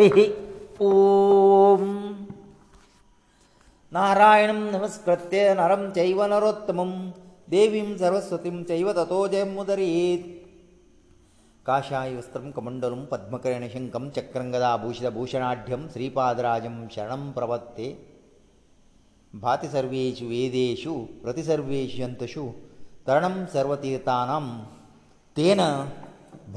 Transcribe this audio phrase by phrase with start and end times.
[0.00, 0.24] हरी
[0.86, 1.80] ओम
[3.94, 6.92] नारायण नमस्कृत्य नरम चैव नरोत्तमम
[7.54, 10.28] देवीं सरस्वतीं चैव ततो जयं मुदरीत्
[11.70, 17.88] काशाय वस्त्रं कमण्डलं पद्मकरेण शङ्खं चक्रं गदा भूषित भूषणाढ्यं श्रीपादराजं शरणं प्रवत्ते
[19.46, 20.94] भाति सर्वेषु वेदेषु
[21.26, 22.44] प्रति सर्वेषु यन्तषु
[23.08, 24.42] तरणं सर्वतीर्थानां
[25.40, 25.60] तेन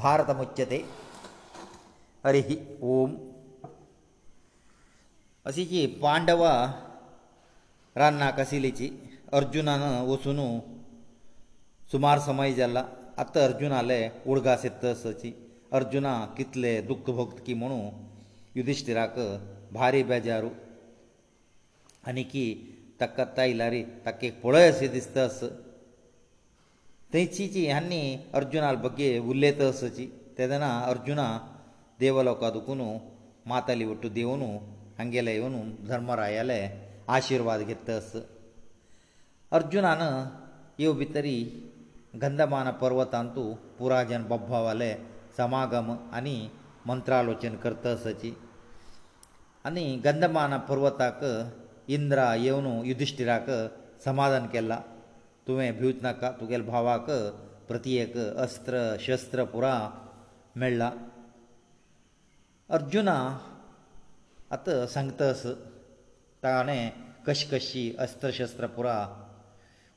[0.04, 0.80] भारतमुच्यते
[2.26, 2.48] हरिः
[2.96, 3.20] ओम्
[5.50, 6.56] अशी जी पांडवां
[8.00, 8.88] रान्नाक आशिल्लीची
[9.38, 10.38] अर्जुनान वचून
[11.92, 12.84] सुमार समय जाला
[13.22, 13.96] आतां अर्जून आले
[14.30, 15.32] उडगास येतसाची
[15.78, 17.80] अर्जुना कितले दुख्ख भोगत की म्हणू
[18.56, 19.18] युधिश्टिराक
[19.72, 20.48] भारी बेजारू
[22.08, 22.44] आनी की
[23.00, 25.40] ताका त्या इलारी ताका एक पळय अशें दिसता अस
[27.12, 28.02] थंयची जी हांणी
[28.40, 29.70] अर्जुना बगे उलयता
[30.38, 31.26] तेदना अर्जुना
[32.00, 32.80] देवलोका दुखून
[33.54, 34.48] माताली वट्टू देवनू
[35.02, 35.54] हांगेले येवन
[35.86, 36.56] धर्मरायाले
[37.14, 38.12] आशिर्वाद घेतस
[39.58, 40.00] अर्जुनान
[40.78, 41.34] येव भितरी
[42.22, 43.44] गंधमान पर्वतांतू
[43.78, 44.92] पुराजन बब्भावाले
[45.36, 46.36] समागम आनी
[46.86, 48.32] मंत्रालोचन करतसाची
[49.68, 51.24] आनी गंधमान पर्वताक
[51.96, 53.50] इंद्रा येवन युधिश्टिराक
[54.04, 54.80] समाधान केला
[55.46, 57.10] तुवें भिवच नाका तुगेल भावाक
[57.68, 59.74] प्रत्येक अस्त्र शस्त्र पुरा
[60.60, 60.90] मेळ्ळा
[62.76, 63.14] अर्जुना
[64.54, 65.42] आतां सांगतास
[66.44, 66.90] ताणें
[67.26, 68.96] कशी कशी अस्त्रशस्त्र पुरा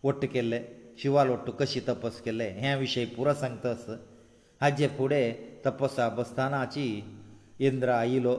[0.05, 0.59] वट्ट केल्ले
[1.01, 3.83] शिवाल वट्ट कशी तपस केले हे विशयी पुरो सांगतास
[4.61, 5.25] हाजे फुडें
[5.65, 6.87] तपसा बसतनाची
[7.69, 8.35] इंद्र आयिल्लो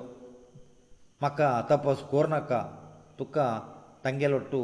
[1.22, 2.60] म्हाका तपस कोरनाका
[3.18, 3.48] तुका
[4.04, 4.60] तांगेलो वट्टू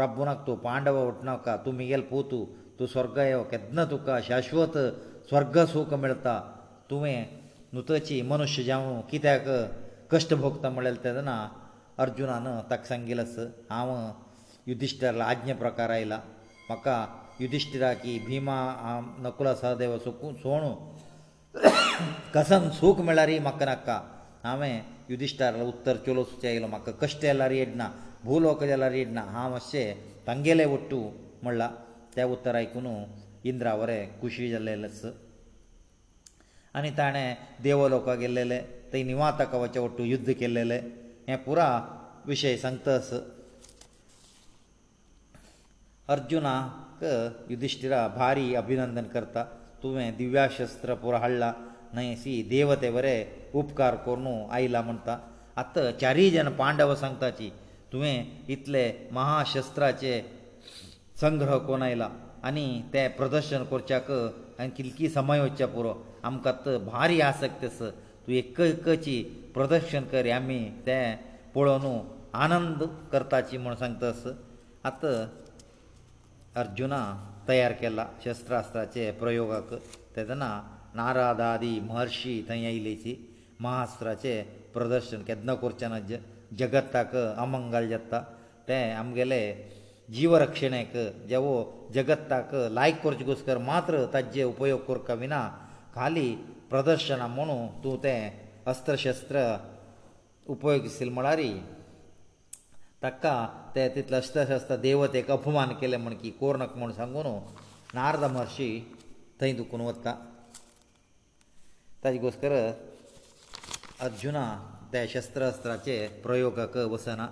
[0.00, 2.44] रब्बू नाका तूं पांडव वटनाका तूं मिगेल पोतू
[2.78, 4.74] तूं स्वर्ग येव केदना तुका शाश्वत
[5.28, 6.38] स्वर्ग सुख मेळता
[6.90, 7.16] तुवें
[7.74, 9.46] नुतची मनुश्य जावं कित्याक
[10.12, 11.30] ಕಷ್ಟ ಭೋಕ್ತ ಮಳೆ ತದನ
[12.04, 13.44] ಅರ್ಜುನನ ತಕ್ಷಂಗಿಲಸು
[13.76, 13.80] ಆ
[14.70, 16.16] ಯುಧಿಷ್ಠರ ಅಜ್ಞಾಪ್ರಕಾರ ಇಲ್ಲ
[16.70, 16.88] ಮಕ್ಕ
[17.42, 18.50] ಯುಧಿಷ್ಠರ ಕಿ ಭೀಮ
[19.24, 20.64] ನಕುಲ ಸಹದೇವ ಸುಕು ಸೋಣ
[22.34, 23.90] ಕಸನ್ ಸುಖ ಮೇಲಾರಿ ಮಕ್ಕನಕ್ಕ
[24.52, 24.70] ಆಮೆ
[25.12, 27.86] ಯುಧಿಷ್ಠರ ಉತ್ತರ ಚಲೋ ಸುಚಾಯಿಲ್ಲ ಮಕ್ಕ ಕಷ್ಟೆಲ್ಲಾರಿ ಎಡ್ನಾ
[28.26, 29.80] ಭೂಲೋಕದಲ್ಲಾರಿ ಎಡ್ನಾ ಆವಶ್ಯ
[30.28, 30.98] ತಂಗೆಲೇ ಒಟ್ಟು
[31.46, 31.68] ಮಳ್ಳೆ
[32.14, 32.94] ತೇ ಉತ್ತರ ಆಯಕನು
[33.50, 35.10] ಇಂದ್ರಾವರೆ ಖುಷಿಜಲ್ಲೆಲ್ಲಸು
[36.78, 37.24] ಅನಿ ತಾನೆ
[37.66, 38.58] ದೇವಲೋಕ ಗೆಲ್ಲೆಲೆ
[38.94, 40.74] थंय निवाता कवच वटू युध्द केल्लेले
[41.28, 41.66] हें पुरा
[42.26, 43.08] विशय सांगतास
[46.14, 47.00] अर्जुनाक
[47.50, 49.42] युधिश्टिरा भारी अभिनंदन करता
[49.82, 51.50] तुवें दिव्याशस्त्र पुरो हाडला
[51.94, 53.18] न्हय सी देवते बरें
[53.60, 55.16] उपकार करून आयला म्हणटा
[55.62, 57.48] आतां चारय जन पांडव सांगताची
[57.92, 58.84] तुवें इतले
[59.18, 60.14] महाशस्त्राचे
[61.20, 62.08] संग्रह कोण आयला
[62.46, 65.94] आनी ते प्रदर्शन करच्याक आनी कितली समय वचचे पुरो
[66.30, 67.90] आमकां भारी आसक्त आसा
[68.26, 69.16] तूं एक एकची
[69.54, 71.16] प्रदर्शन कर आमी तें
[71.54, 71.98] पळोवन
[72.44, 74.24] आनंद करताची म्हूण सांगतास
[74.90, 75.14] आतां
[76.60, 77.00] अर्जुना
[77.48, 79.72] तयार केला शस्त्रास्त्राचे प्रयोगाक
[80.16, 80.48] तेदना
[81.00, 83.14] नारादादी महर्शी थंय आयिल्लीची
[83.64, 84.42] महास्त्राचें
[84.74, 86.16] प्रदर्शन केन्ना करचें ज
[86.58, 87.14] जगताक
[87.44, 88.20] अमंगल जाता
[88.68, 89.40] तें आमगेले
[90.14, 90.96] जीवरक्षणेक
[91.28, 91.54] जेवो
[91.94, 95.42] जगताक लायक करचे कसो कर मात्र ताजे उपयोग करका विना
[95.94, 96.28] खाली
[96.74, 98.38] प्रदर्शना म्हणून तूं तें
[98.70, 99.40] अस्त्रशस्त्र
[100.52, 101.50] उपयोग म्हळारी
[103.02, 103.34] ताका
[103.74, 107.26] ते तितले अस्त्रशस्त्र देव तेका अपमान केले म्हण की कोर्णक म्हूण सांगून
[107.94, 108.68] नारद महर्शी
[109.40, 110.14] थंय दुखून वता
[112.04, 112.52] ताजे गोस्कर
[114.06, 114.44] अर्जुना
[114.92, 117.28] ते शस्त्र अस्त्राचे प्रयोगाक वसना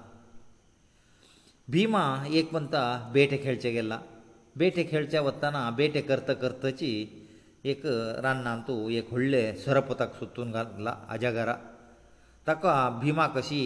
[1.75, 2.04] भिमा
[2.38, 3.98] एक म्हणटा बेटे खेळचे गेला
[4.62, 6.92] बेटे खेळचे वताना बेटे करता करताची
[7.70, 7.82] एक
[8.24, 11.54] रान्नांत एक व्हडलें सरपताक सोदून घातलां आज्या घरा
[12.46, 12.72] ताका
[13.02, 13.60] भिमा कशी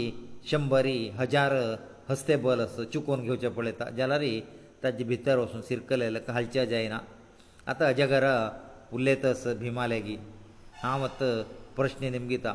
[0.50, 1.52] शंबरी हजार
[2.08, 4.24] हस्तेबल चुकोवन घेवचें पळयता जाल्यार
[4.82, 6.98] ताजे भितर वचून सिरकले घालचे जायना
[7.70, 8.34] आतां हाज्या घरा
[8.96, 10.20] उलयतस भिमा लेगीत
[10.82, 11.32] हांव आतां
[11.76, 12.54] प्रश्न निमगिता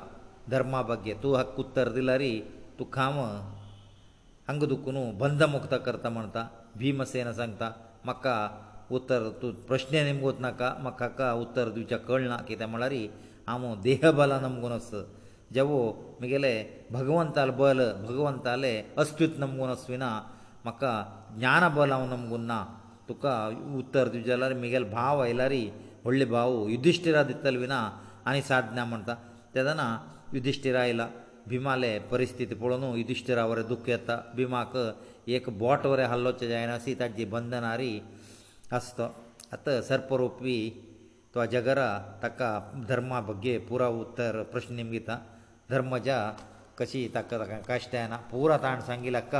[0.51, 2.21] धर्मा बग्गे तूं हाका उत्तर दिल्यार
[2.80, 3.19] तूं खाम
[4.48, 6.48] हांगा दुखून बंद मुक्त करता म्हणटा
[6.80, 7.71] भिमसेन सांगता
[8.06, 8.33] म्हाका
[8.98, 12.94] उतर तूं प्रश्न नेमको नाका म्हाका का उतर दिवचें कळना कित्याक म्हळ्यार
[13.48, 14.90] हांव देहबला नमगून आस
[15.56, 15.80] जेवो
[16.20, 16.54] म्हगेले
[16.98, 18.74] भगवंताल बल भगवंताले
[19.04, 20.10] अस्तित्व नमगून आसविना
[20.66, 20.92] म्हाका
[21.40, 22.60] ज्ञान बल हांव नमगून ना
[23.10, 23.34] तुका
[23.82, 25.54] उतर दिवचें जाल्यार म्हगेलो भाव आयल्यार
[26.04, 27.82] व्हडले भाव युधिश्टिरा दितले विना
[28.30, 29.14] आनी साधना म्हणटा
[29.56, 29.88] तेदना
[30.34, 31.08] युधिश्टिरा आयला
[31.52, 34.76] भिमाले परिस्थिती पळोवन युधिश्टिरा वरें दुख्ख येता भिमाक
[35.38, 37.92] एक बोट वरें हल्लोचें जायना अशी ताजी बंधनारी
[38.77, 39.00] ಅಸ್ತ
[39.56, 40.56] ಅತ ಸರ್ಪರೂಪಿ
[41.35, 41.79] تۆ ಜಗರ
[42.21, 42.39] ತಕ
[42.91, 45.12] ಧರ್ಮಭಗೆ پورا ಉತ್ತರ ಪ್ರಶ್ನ ನಿಮಿತ್ತ
[45.73, 46.09] ಧರ್ಮಜ
[46.79, 47.31] ಕಸಿ ತಕ
[47.69, 49.35] ಕಾಷ್ಟಯನ پورا ತಾಣ ಸಂಗಿಲಕ್ಕ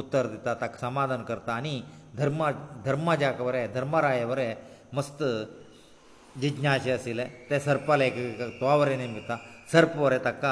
[0.00, 1.74] ಉತ್ತರ ದಿತ್ತ ತಕ ಸಮಾಧಾನ ಕರ್ತಾನಿ
[2.20, 2.40] ಧರ್ಮ
[2.88, 4.48] ಧರ್ಮಜ ಕರೆ ಧರ್ಮರಾಯವರೆ
[4.98, 5.20] ಮಸ್ತ
[6.58, 9.32] ಜ್ಞಾಶ್ಯಸಿಲೆ ತ ಸರ್ಪಲೇಕ ತೋವರೆ ನಿಮಿತ್ತ
[9.72, 10.44] ಸರ್ಪವರೆ ತಕ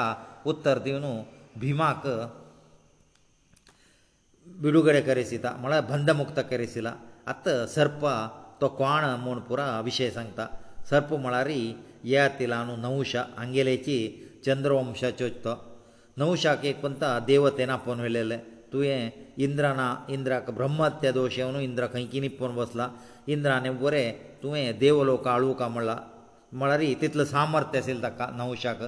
[0.53, 1.13] ಉತ್ತರ ದಿವನು
[1.63, 2.05] ಭೀಮಕ
[4.65, 6.93] ವಿರುಗಳೆ ಕರೆಸಿತ ಮಳೆ ಬಂಧಮುಕ್ತ ಕರೆಸिला
[7.31, 8.05] ಅತ ಸರ್ಪ
[8.61, 10.39] ತೋಕಾಣ ಮಣಪುರವ ವಿಶೇಷಂತ
[10.89, 11.59] ಸರ್ಪ ಮಳಾರಿ
[12.11, 13.97] ಯಾ ತಿಲಾನು ನೌಶಾ ಅಂಗಲೇಚಿ
[14.45, 15.47] ಚಂದ್ರವಂಶ ಚೋತ
[16.21, 18.37] ನೌಶಕ ಏಕಂತ ದೇವತೇನಪ್ಪನೊವೆಲ್ಲೆ
[18.71, 18.97] ತುವೆ
[19.45, 19.81] ಇಂದ್ರನ
[20.15, 22.81] ಇಂದ್ರಕ ಬ್ರಹ್ಮತ್ಯ ದೋಷವನು ಇಂದ್ರ ಕಂಕಿ ನಿಪ್ಪನ ಬಸಲ
[23.33, 24.03] ಇಂದ್ರಾನೆ ወರೆ
[24.41, 25.95] ತುವೆ ದೇವಲೋಕ ಆಳೂಕ ಮಳ್ಳಾ
[26.61, 28.81] ಮಳಾರಿ ತಿತ್ಲ ಸಾಮರ್ಥ್ಯ ಅಸೇಲ್ತಾ ನೌಶಕ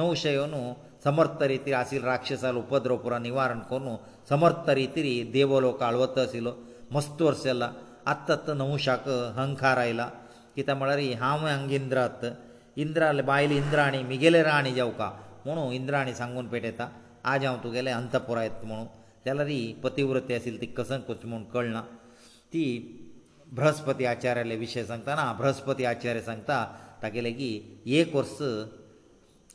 [0.00, 0.60] ನೌಶೇವನು
[1.06, 3.94] ಸಮರ್ಥ ರೀತಿ ಆಸೀಲ ರಾಕ್ಷಸನ ಉಪದ್ರವೋಪರ ನಿವಾರಣ ಕೋನು
[4.32, 6.52] ಸಮರ್ಥತೀರಿ ದೇವಲೋಕ ಆಳವತ್ತ ಆಸিলো
[6.94, 7.66] मस्त वर्स जाला
[8.12, 10.08] आत्त आत्त नवशाक अहंकार आयला
[10.54, 12.24] कित्याक म्हळ्यार हांव हांगा इंद्रात
[12.84, 15.10] इंद्रा बायल इंद्राणी म्हगेले राणी जावका
[15.44, 16.88] म्हणून इंद्राणी सांगून पेटयता
[17.32, 18.86] आज हांव तुगेलें अंतपुरा येता म्हणून
[19.26, 21.80] जाल्यार ही पतिव्रती आशिल्ली ती कसं कोच म्हूण कळना
[22.52, 22.64] ती
[23.56, 26.64] बृहस्पती आचार्याले विशय सांगतना बृहस्पती आचार्य सांगता
[27.02, 27.50] तागेलें की
[27.98, 28.38] एक वर्स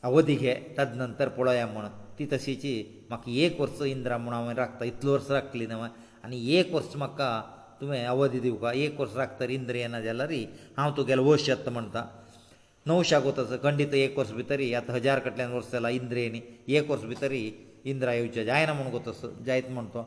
[0.04, 1.86] अवधी घे ताज नंतर पळोवया म्हण
[2.18, 2.72] ती तशीची
[3.08, 5.88] म्हाका एक वर्स इंद्रा म्हूण हांवें राखता इतलो वर्स राखली न्हय
[6.26, 7.28] आनी एक वर्स म्हाका
[7.80, 10.30] तुवें अवधी दिवपा एक वर्स राखतर इंद्र येना जाल्यार
[10.78, 12.02] हांव तुगेलो वश येता म्हणटा
[12.90, 16.40] नवशाक वता खंडीत एक वर्स भितर आतां हजार कडल्यान वर्स जाला इंद्रेनी
[16.78, 17.32] एक वर्स भितर
[17.92, 19.12] इंद्रा येवचे जायना म्हूण कोता
[19.46, 20.02] जायत म्हण तो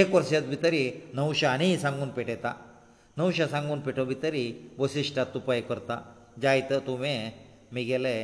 [0.00, 0.74] एक वर्सा भितर
[1.18, 2.52] नवशा आनी सांगून पेटयता
[3.20, 4.36] नवशा सांगून पेटो भितर
[4.82, 5.98] वशिश्टा तुपाय करता
[6.42, 7.16] जायत तुवें
[7.72, 8.14] म्हगेले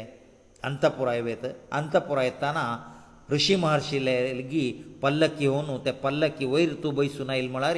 [0.68, 1.46] अंतपुराय वेत
[1.80, 2.64] अंतपुराय येताना
[3.32, 4.66] ऋषी महर्शी लेगी
[5.02, 7.76] पल्लकी येवन ते पल्लकी वयर तूं बसून आयल म्हळ्यार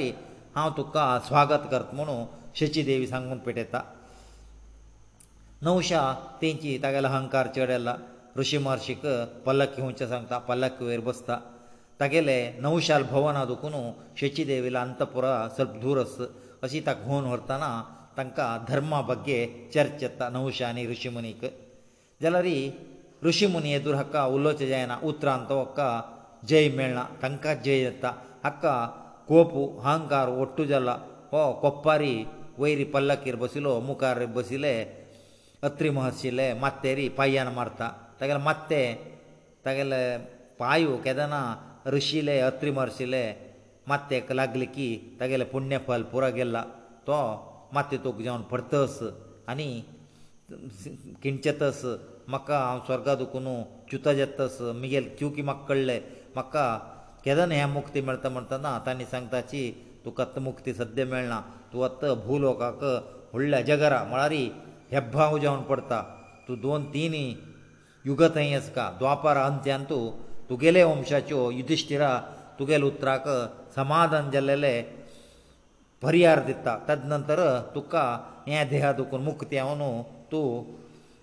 [0.56, 2.25] हांव तुका स्वागत करता म्हणून
[2.58, 3.81] शची देवी सांगून पेटयता
[5.62, 6.00] नवशा
[6.43, 7.94] तेंची तागेलो अहंकार चडयला
[8.38, 9.02] ऋषी महर्शीक
[9.47, 11.38] पल्लकी येवचें सांगता पल्लकी वयर बसता
[12.00, 12.37] तागेले
[12.67, 13.73] नवशाल भवना दुखून
[14.20, 16.17] शची देवीला अंतपुरा सर्प दुरस
[16.62, 17.73] अशी ताका घोवन व्हरतना
[18.17, 19.41] तांकां धर्मा बगे
[19.75, 21.44] चर्च येता नवशा आनी ऋषी मुनीक
[22.23, 22.44] जाल्यार
[23.26, 25.88] ऋषी मुनी येदूर हाका उलोवचें जायना उतरान तो हाका
[26.49, 28.11] जय मेळना तांकां जय येता
[28.44, 28.75] हाका
[29.31, 29.52] कोप
[29.84, 30.93] अहंकार ओट्टू जाला
[31.32, 32.14] हो कोप्पारी
[32.61, 34.72] वयरी पल्लकीर बसिलो मुखार बसिले
[35.69, 37.88] अत्री महर्शिले मात्तेरी पायान मारता
[38.20, 38.81] तागेले मात्ते
[39.66, 40.00] तागेले
[40.61, 41.40] पायू केदना
[41.96, 43.25] ऋषीले अत्री महर्शिले
[43.90, 44.88] मात्तेक लागले की
[45.20, 46.62] तागेले पुण्य फल पुरो गेल्ला
[47.06, 47.20] तो
[47.75, 48.96] मात्ते तुक जावन परतस
[49.52, 49.69] आनी
[51.23, 51.82] किंचतस
[52.31, 53.44] म्हाका हांव स्वर्गांत दुखून
[53.91, 56.00] च्युता जेतस मिगेल क्युकी म्हाका कळ्ळें
[56.35, 56.62] म्हाका
[57.25, 59.62] केदन हें मुक्ती मेळटा म्हणटना तांणी सांगताची
[60.05, 61.41] तुका आतां मुक्ती सद्या मेळना
[61.73, 64.32] तूं आतां भूलोकाक व्हडल्या जगरा म्हळ्यार
[64.93, 66.00] हेब्भाव जावन पडटा
[66.49, 67.12] तूं दोन तीन
[68.06, 70.03] युग थंय आसका द्वापार अंत्यान तूं
[70.50, 72.12] तुगेले वंशाच्यो युधिश्टिरा
[72.59, 73.29] तुगेले उतराक
[73.76, 74.73] समाधान जाल्लेले
[76.03, 77.41] परिहार दिता तद नंतर
[77.75, 78.05] तुका
[78.47, 80.03] हे देहा दुखून मुक्ती हांव न्हू
[80.33, 80.47] तूं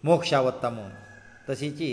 [0.08, 0.90] मोक्षा वत्ता म्हूण
[1.50, 1.90] तशीची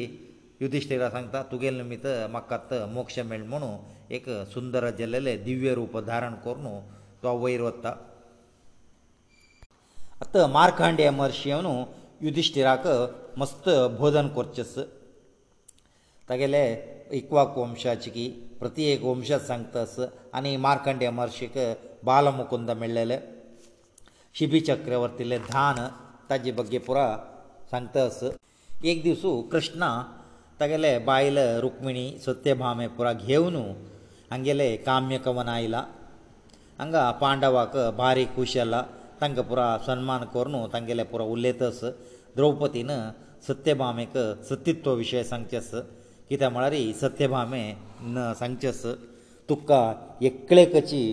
[0.60, 6.34] युधिश्टिरा सांगता तुगेले निमित्त म्हाका आतां मोक्ष मेळ म्हणून एक सुंदर जल्लेले दिव्य रूप धारण
[6.44, 6.66] करून
[7.22, 7.92] तो वयर वता
[10.22, 11.66] आतां मार्खांडे महर्शीन
[12.26, 12.86] युधिश्टिराक
[13.38, 14.74] मस्त भोजन करचेस
[16.28, 16.62] तागेले
[17.20, 18.28] इक्वाक वंशाची की
[18.60, 19.98] प्रत्येक वंशात सांगतास
[20.38, 21.58] आनी मार्खंडे महर्शीक
[22.06, 23.18] बालमुकुंद मेळ्ळेले
[24.38, 25.86] शिबी चक्रवर्तीले धान
[26.30, 27.06] ताजे बगे पुरा
[27.74, 28.18] सांगता अस
[28.90, 29.88] एक दिसू कृष्णा
[30.58, 33.54] तागेले बायल रुक्मिणी सत्यभामे पुराय घेवन
[34.30, 35.80] हांगेले काम्य कवन आयला
[36.78, 38.82] हांगा पांडवाक बारीक खूश जाला
[39.20, 41.80] तांकां पुरो सन्मान करून तांगेले पुरो उलयतस
[42.36, 42.90] द्रौपदीन
[43.48, 44.12] सत्यभामेक
[44.50, 45.70] सतीत्व विशय सांगचेस
[46.28, 47.64] कित्याक म्हळ्यार सत्यभामे
[48.14, 48.82] न सांगचेस
[49.48, 49.82] तुका
[50.30, 51.04] एकळेकची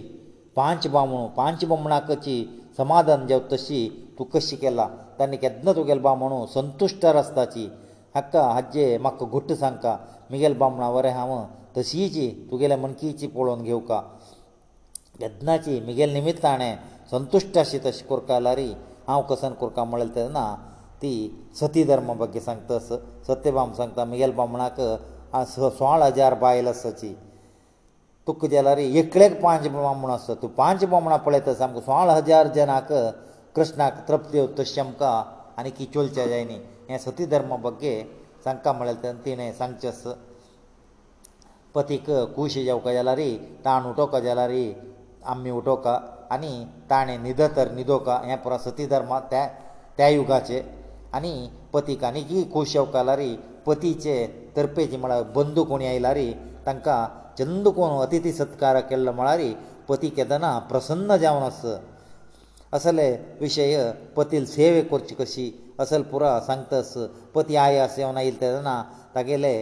[0.59, 2.37] पांच बामणू पांच बामणाकची
[2.77, 3.81] समाधान जेव तशी
[4.17, 4.87] तूं कशी केला
[5.21, 7.65] ताणी केदना तुगेल बा म्हणू संतुश्ट रस्ताची
[8.15, 9.91] हक्का हाजे म्हाका घुट्ट सांगता
[10.29, 11.31] मुगेल बामणा वरें हांव
[11.77, 14.01] तशीची तुगेले मणकीची पळोवन घेवका
[15.21, 16.71] यज्ञाची मुगेल निमित्ताणे
[17.11, 18.67] संतुश्ट अशी तशी कोरका लारी
[19.07, 20.45] हांव कसन कोरका म्हणलें तेन्ना
[21.01, 21.13] ती
[21.59, 22.79] सती धर्म बग्गे सांगता
[23.29, 24.81] सत्यभाम सांगता मुगेल बामणाक
[25.55, 27.13] सोळा हजार बायल आसाची
[28.27, 32.91] तुका जाल्यार एकलेक पांच बामण आसता तूं पांच बामणां पळयता सामको सोळा हजार जनाक
[33.55, 35.09] कृष्णाक तृप्तेव तश्यमका
[35.59, 36.57] आनी की चोलचे जायनी
[36.89, 37.93] हे सती धर्म बगे
[38.43, 39.91] सांगता म्हळ्यार तिणें सांगचे
[41.73, 44.73] पतीक कुशी जेवका जाल्यारी ताण उठोवका जाल्यारी
[45.33, 45.99] आमी उठोवका
[46.33, 46.51] आनी
[46.89, 49.45] ताणें न्हिदत तर न्हिदोवका हे पुरा सती धर्म त्या
[49.97, 50.61] त्या युगाचे
[51.19, 51.31] आनी
[51.73, 54.15] पतीक आनी की खूश येवका जाल्यारी पतीचे
[54.57, 56.31] तर्पेचे म्हळ्यार बंदू कोणी आयलारी
[56.65, 57.03] तांकां
[57.37, 59.53] चंद कोण अतिथी सत्कार केल्लो म्हळ्यारी
[59.89, 61.77] पती केदना प्रसन्न जावन आसा
[62.73, 63.11] असले
[63.41, 66.93] विषय पतील सेवे करची कशी असल पुरो सांगतस
[67.35, 68.81] पती आय असं आयले तेदना
[69.15, 69.53] तागेले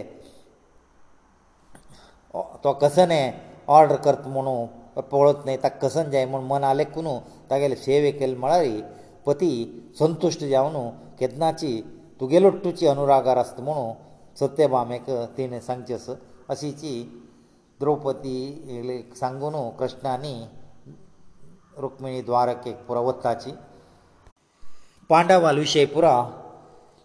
[2.64, 3.20] तो कसने
[3.76, 7.18] ऑर्डर करत म्हणू पळत न्हय ताका कसन जाय म्हूण मन आलेकू न्हू
[7.50, 8.64] तागेले सेवे केले म्हळ्यार
[9.26, 9.50] पती
[9.98, 10.88] संतुश्ट जावन
[11.18, 11.80] केदनाची
[12.20, 13.92] तुगेलो तुची अनुरागार आसता म्हणू
[14.40, 16.08] सत्यभामेक तिणें सांगचेस
[16.50, 17.02] अशीची
[17.80, 20.34] द्रौपदी सांगून कृष्णानी
[21.78, 23.50] रुक्मिणी द्वारक एक पुरवत्ताची
[25.10, 26.14] पांडवाल विशय पुरा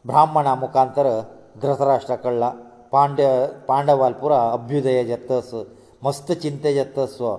[0.07, 1.07] ब्राह्मणा मुखांतर
[1.61, 2.49] धृतराष्ट्रा कळला
[2.91, 5.53] पांडव पांडवाल पुरा अभ्युदय जत्तस
[6.03, 7.35] मस्त चिंते जत्तस्व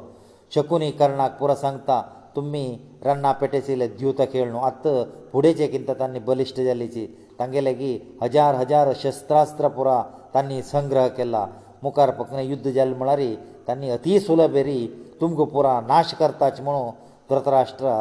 [0.54, 2.00] शकुनी कर्णाक पुरा सांगता
[2.36, 2.66] तुमी
[3.04, 4.86] रन्ना पेटयसले द्युत खेळ न्हू आत
[5.32, 7.06] फुडेचे किंत तांणी बलिश्ट जाल्लीची
[7.38, 10.00] तांगेले की हजार हजार शस्त्रास्त्र पुरा
[10.34, 11.46] तांणी संग्रह केला
[11.82, 13.20] मुखार पक्ने युद्ध जाले म्हळ्यार
[13.68, 14.86] तांणी अतिसुलभेरी
[15.20, 16.90] तुमकां पुरा नाश करताचे म्हणून
[17.30, 17.92] धृतराष्ट्र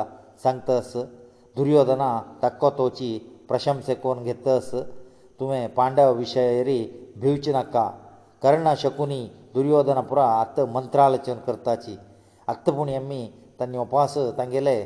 [0.43, 0.91] सांगतस
[1.57, 2.09] दुर्योधना
[2.41, 3.11] ताको तोची
[3.49, 4.69] प्रशंस कोण घेतस
[5.39, 6.79] तुवें पांडव विशयरी
[7.21, 7.87] भिवचे नाका
[8.43, 9.21] कर्णा शकुनी
[9.55, 11.95] दुर्योधन पुरा आत्त मंत्रालोचन करताची
[12.49, 13.23] आत्तपुणी आमी
[13.59, 14.81] तांणी उपास तांगेले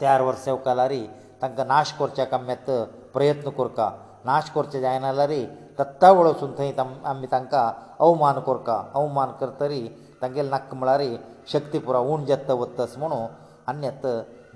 [0.00, 1.04] चार वर्स कालारी
[1.42, 2.70] तांकां नाश करच्या कम्यात
[3.14, 3.90] प्रयत्न करका
[4.24, 6.72] नाश करचे जायना जाल्यार तत्ता वळसून थंय
[7.10, 7.70] आमी तांकां
[8.06, 9.86] अवमान करका अवमान करतरी
[10.22, 11.02] तांगेले नाक म्हळ्यार
[11.52, 13.16] शक्ती पुरो उण जेत्ता वत्तस म्हणू
[13.70, 14.06] आनी येत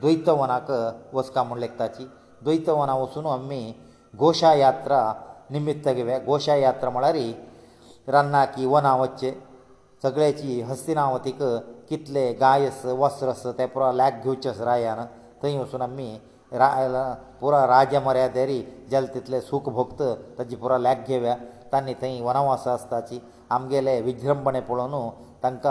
[0.00, 0.70] द्वैतवनाक
[1.14, 2.04] वचका म्हूण लेखताची
[2.44, 3.60] द्वैतवना वचून आमी
[4.18, 5.00] घोशा यात्रा
[5.50, 7.16] निमित्त घेवे घोशा यात्रा म्हळ्यार
[8.12, 9.32] रान्नां की वनां वच्चे
[10.02, 11.42] सगळ्याची हस्तिनावतीक
[11.88, 14.98] कितले गायस वस्त्रस ते पुरो लॅक घेवचेस रायान
[15.42, 16.08] थंय वचून आमी
[16.58, 16.68] रा
[17.40, 20.02] पुरो राजा मर्यादेरी जाल्यार तितले सुख भोक्त
[20.38, 21.36] ताजी पुरो लॅक घेव्या
[21.72, 23.20] तांणी थंय वनवासा आसताची
[23.54, 24.94] आमगेले विज्रंभणे पळोवन
[25.46, 25.66] ತಂಕ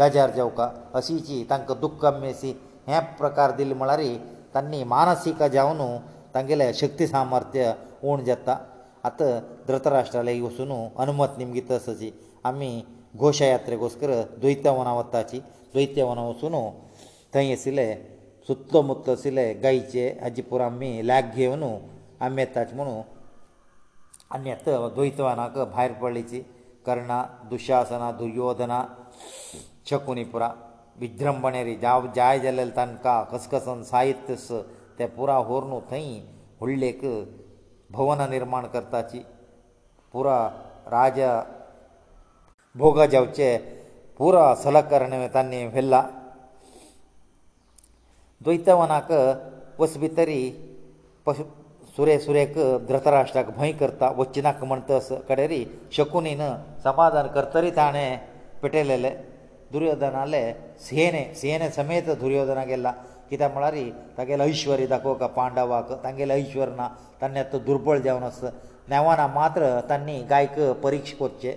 [0.00, 0.60] ಬಜಾರ್ ಜೌಕ
[1.00, 2.52] ಅಸಿಚಿ ತಂಕ ದುಕ್ಕಮ್ಮೆಸಿ
[2.90, 4.08] ह्या प्रकार दिल मळारे
[4.54, 5.86] ತನ್ನಿ ಮಾನಸಿಕ ಜ าว ನು
[6.34, 7.60] ತಂಗિલે ಶಕ್ತಿ ಸಾಮರ್ಥ್ಯ
[8.06, 8.54] ಉಣ جاتا
[9.08, 9.20] ಆತ
[9.68, 12.08] ದೃತರಾಷ್ಟ್ರಲೆ ಇವಸುನು ಅನುಮತ್ ನಿಮಗೆ ತಸಸಿ
[12.48, 12.70] ಅಮಿ
[13.22, 15.38] ಘೋಷ ಯಾತ್ರೆ ಗೋಸ್ಕರ ದ್ವೈತ ವನವತ್ತಾಚಿ
[15.74, 16.62] ದ್ವೈತ ವನವಸುನು
[17.34, 17.86] ತೈಸಿಲೆ
[18.48, 21.70] ಸುತ್ತಮುತ್ತ ಸಿಲೆ ಗೈಚೆ ಅಜಿಪುರ ಅಮಿ लाग घेवनु
[22.28, 22.96] ಅಮ್ಮೆ ತಚ್ ಮणू
[24.36, 26.40] ಅನ್ಯತ ದ್ವೈತ ವನಕ ಫಾಯರ್ ಪರ್ಲಿಚಿ
[26.88, 27.12] ಕರ್ಣ
[27.50, 28.74] ದುಶಾಸನ ದುರ್ಯೋಧನ
[29.90, 30.48] शकुनी पुरा
[31.00, 34.46] विज्रंभणे रे जाव जाय जाले तांकां कसकसन साहित्यस
[34.98, 36.08] ते पुरा होर न्हू थंय
[36.60, 37.00] व्हडलेक
[37.96, 39.18] भवनां निर्माण करताची
[40.12, 40.36] पुरा
[40.96, 41.30] राजा
[42.80, 43.50] भोगा जावचे
[44.18, 46.02] पुरा सलकरण तांणी व्हेल्ला
[48.44, 49.10] द्वैतवनाक
[49.80, 50.40] वस भितरी
[51.26, 51.42] पशु
[51.96, 52.52] सुरे सुरेक
[52.88, 54.98] धृतराष्ट्राक भंय करता वचनाक म्हणटा
[55.28, 55.64] कडेरी
[55.96, 56.40] शकुनीन
[56.84, 58.28] समाधान करतरी ताणें
[58.62, 59.10] ಪಟೇಲೆಲೆ
[59.74, 60.40] ದುರ್ಯೋಧನale
[60.86, 62.88] ಸೇನೆ ಸೇನೆ ಸಮೇತ ದುರ್ಯೋಧನಗೆಲ್ಲ
[63.28, 63.84] ಕಿತಮೊಳರಿ
[64.18, 66.84] ತಗೆಲ ಐಶ್ವರ್ಯ ದಕೋಕ ಪಾಂಡವಾಕ ತಗೆಲ ಐಶ್ವರ್ಯನ
[67.20, 68.50] ತನ್ನೆತ್ತ ದುರ್ಬಲ ದೇವನಸ್ತ
[68.92, 69.62] ನೇವಾನಾ ಮಾತ್ರ
[69.92, 71.52] ತನ್ನಿ ಗಾಯಕ ಪರೀಕ್ಷೆ ಕೊಚ್ಚೆ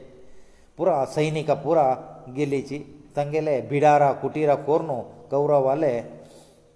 [0.78, 1.84] پورا ಸೈನಿಕಾ پورا
[2.38, 2.78] ಗೆಲೇಚಿ
[3.18, 4.98] ತಂಗೆಲೆ ಬಿಡಾರಾ ಕುಟಿರಾ ಕೋರ್ನು
[5.32, 5.92] ಕೌರವಾಲೆ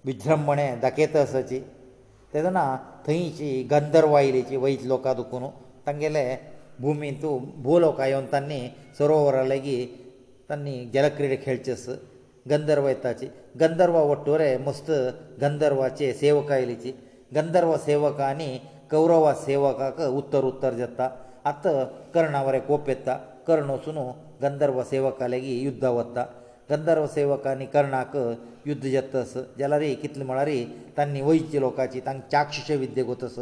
[0.08, 1.58] ವಿಜ್ರಮಣೆ ದಕೇತಾಸಾಚಿ
[2.32, 2.58] ತದನ
[3.06, 5.48] ತೈಂಚಿ ಗಂಧರ್ವಾಯಿಲೆಚಿ ವೈತ್ ಲೋಕದ ಕುನು
[5.86, 6.24] ತಂಗೆಲೆ
[6.82, 7.24] ಭೂಮಿಯಂತ
[7.64, 8.60] ಭೂಲೋಕಾಯಂತನ್ನಿ
[8.98, 9.76] ಸರೋವರಲಗೆ
[10.50, 11.88] तांणी जलक्रीडे खेळचेस
[12.50, 13.26] गंधर्व येताची
[13.60, 14.90] गंधर्व वट्टोरे मस्त
[15.40, 16.92] गंधर्वाचे सेवक आयलीची
[17.34, 18.56] गंधर्व सेवक आनी
[18.90, 21.08] कौरव सेवकाक उत्तर उत्तर जाता
[21.50, 21.66] आत
[22.14, 23.98] कर्णावरे कोप येता कर्ण वचून
[24.42, 26.24] गंधर्व सेवका लेगीत युद्धा वता
[26.70, 28.16] गंधर्व सेवक आनी कर्णाक
[28.66, 30.48] युध्द जातस जाल्यार कितले म्हळ्यार
[30.96, 33.38] तांणी वयची लोकांची तांकां चाक्षुश विद्येक वतस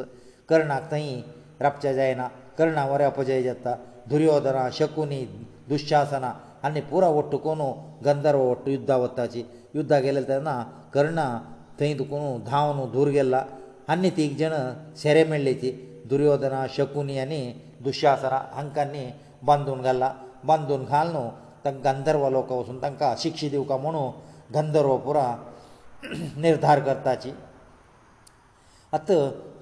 [0.48, 1.14] कर्णाक थंय
[1.60, 3.76] रापचें जायना कर्णावरे अपजय जाता
[4.10, 5.24] दुर्योधना शकुनी
[5.68, 6.32] दुशासना
[6.66, 7.68] ಅನ್ನೇ پورا ಒಟ್ಟುಕೋನು
[8.06, 9.42] ಗಂಧರ ಒಟ್ಟು ಯುದ್ಧವತ್ತಾಜಿ
[9.78, 10.52] ಯುದ್ಧ ಗೆಲ್ಲೋದನ
[10.94, 11.20] ಕರ್ಣ
[11.78, 13.36] ತೇಂದಕನು ಧಾವನು ದೂರ ಗೆಲ್ಲ
[13.92, 14.54] ಅನ್ನಿತಿ ಈ ಜನ
[15.02, 15.70] ಶರೆಮೆಳ್ಲಿತಿ
[16.10, 17.40] ದುರ್ಯೋಧನ ಶಕುನಿ ಅನಿ
[17.86, 19.04] ದುಶಾಸರ ಹಂಕನ್ನಿ
[19.48, 20.04] ಬಂಧುನ ಗಲ್ಲ
[20.50, 21.24] ಬಂಧುನ घालನು
[21.64, 24.04] ತ ಗಂಧರ ವಲೋಕವ ಸುಂತಂಕ ಅಶಿಕ್ಷಿದೀವ ಕಮನು
[24.56, 25.18] ಗಂಧರೋಪರ
[26.44, 27.32] ನಿರ್ಧಾರ ಕರ್ತಾಚಿ
[28.96, 29.08] ಅತ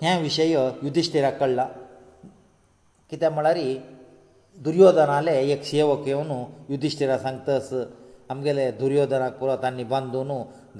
[0.04, 0.52] 햐 ವಿಷಯ
[0.86, 1.60] ಯುಧಿಷ್ಠಿರಕಳ್ಳ
[3.10, 3.68] ಕಿತೆ ಮಳರಿ
[4.62, 6.30] दुर्योधनाले एक सेवक येवन
[6.70, 7.70] युधिश्टिरा सांगतस
[8.30, 10.30] आमगेले दुर्योधनाक पुरो तांणी बांदून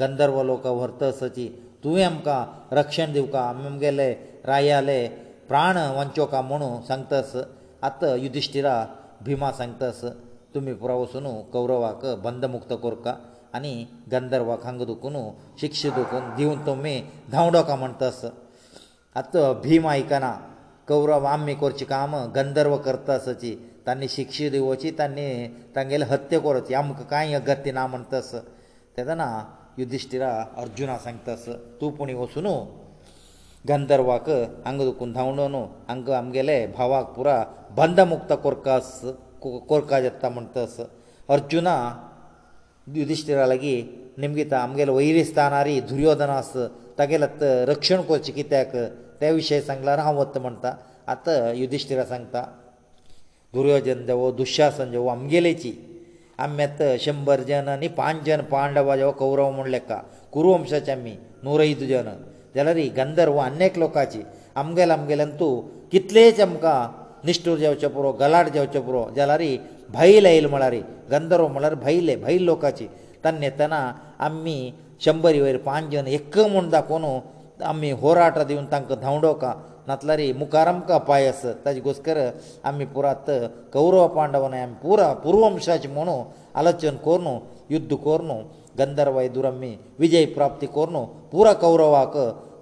[0.00, 1.48] गंधर्व लोकां व्हरतसची
[1.84, 2.42] तुवें आमकां
[2.78, 4.10] रक्षण दिवका आमी आमगेले
[4.46, 5.06] रायाले
[5.48, 7.34] प्राण वंचो का म्हणू सांगतस
[7.88, 8.84] आत युधिश्टिरा
[9.24, 10.04] भिमा सांगतस
[10.54, 13.14] तुमी पुरो वचून कौरवाक बंदमुक्त करका
[13.54, 13.74] आनी
[14.12, 15.16] गंधर्वाक खांग दुखून
[15.60, 17.00] शिक्षा दुखून दिवन तुमी
[17.32, 18.24] धांवडो का म्हणटस
[19.16, 20.36] आत भीम आयकना
[20.88, 23.52] कौरव आमी करचें काम गंधर्व करता सची
[23.86, 25.28] तांणी शिक्षा दिवची तांणी
[25.76, 28.30] तांगेले हत्या करची आमकां कांय अगत्य ना म्हण तस
[28.96, 29.28] तेदना
[29.78, 30.30] युधिश्टिरा
[30.62, 31.48] अर्जुना सांगता तस
[31.80, 32.46] तूं पुणी वचून
[33.68, 34.28] गंधर्वाक
[34.64, 35.54] हांगा दुखून धांवडोन
[35.88, 37.36] हांगा आमगेले भावाक पुरा
[37.76, 38.90] बंदमुक्त कोरकास
[39.42, 40.76] कोरका जाता म्हण तस
[41.34, 41.74] अर्जुना
[42.94, 43.76] युधिश्टिरा लागी
[44.20, 46.52] निमगीता आमगेले वैरी स्थानारी दुर्योधनास
[46.98, 47.26] तागेले
[47.72, 48.76] रक्षण करचें कित्याक
[49.20, 50.72] ते विशयी सांगल्यार हांव वत म्हणटा
[51.12, 52.42] आतां युधिश्टिरा सांगता
[53.54, 55.72] दुर्योधन देवो दुशासन देवो आमगेलेची
[56.44, 60.00] आमी आतां शंबर जन आनी पांच जन पांडवा देवो कौरव म्हूण लेखा
[60.32, 61.10] कुरुवंशाचे आमी
[61.44, 62.08] नूर ऐद जन
[62.54, 64.20] जाल्यार ही गंधर्व अनेक लोकांची
[64.56, 65.60] आमगेले आमगेल्यान तूं
[65.92, 66.76] कितलेच आमकां
[67.26, 69.42] निश्ठूर जेवचे पुरो गलाट जेवचे पुरो जाल्यार
[69.92, 70.74] भैल आयल म्हळ्यार
[71.10, 72.86] गंधर्व म्हळ्यार भैले भैल लोकांची
[73.24, 73.80] तान्न येतना
[74.26, 74.58] आमी
[75.04, 77.04] शंबरी वयर पांच जन एक म्हूण दाखोवन
[77.70, 79.52] आमी होराट दिवन तांकां धांवडोका
[79.88, 82.18] नातल्यार मुखारामका पांय आसत ताजे घोस्कर
[82.68, 83.30] आमी पुरात
[83.72, 86.16] कौरव पांडवान आमी पुरा पुर्वंशाचे म्हणू
[86.60, 87.38] आलोचन कोर न्हू
[87.74, 88.38] युध्द कोर न्हू
[88.78, 92.16] गंधर्वय दूर आमी विजय प्राप्ती कोर न्हू पुरा कौरवाक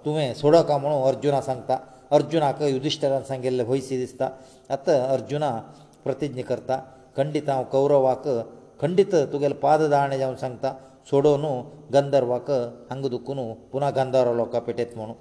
[0.05, 1.77] तुवें सोडोका म्हणून अर्जुना सांगता
[2.15, 4.27] अर्जुनाक युधिश्टरान सांगिल्लें वयशी दिसता
[4.73, 5.49] आतां अर्जुना
[6.05, 6.79] प्रतिज्ञ करता
[7.17, 8.27] खंडीत हांव कौरवाक
[8.81, 10.73] खंडीत तुगेले पाद दाणें जावन सांगता
[11.09, 11.53] சோடونو
[11.95, 12.49] ಗಂಧರ್ವಾಕ
[12.91, 15.15] ಹಂಗದುಕುನು ಪುನ ಗಂಧರ ಲೋಕ เป ಟ್ಟೆತ್ಮೋನು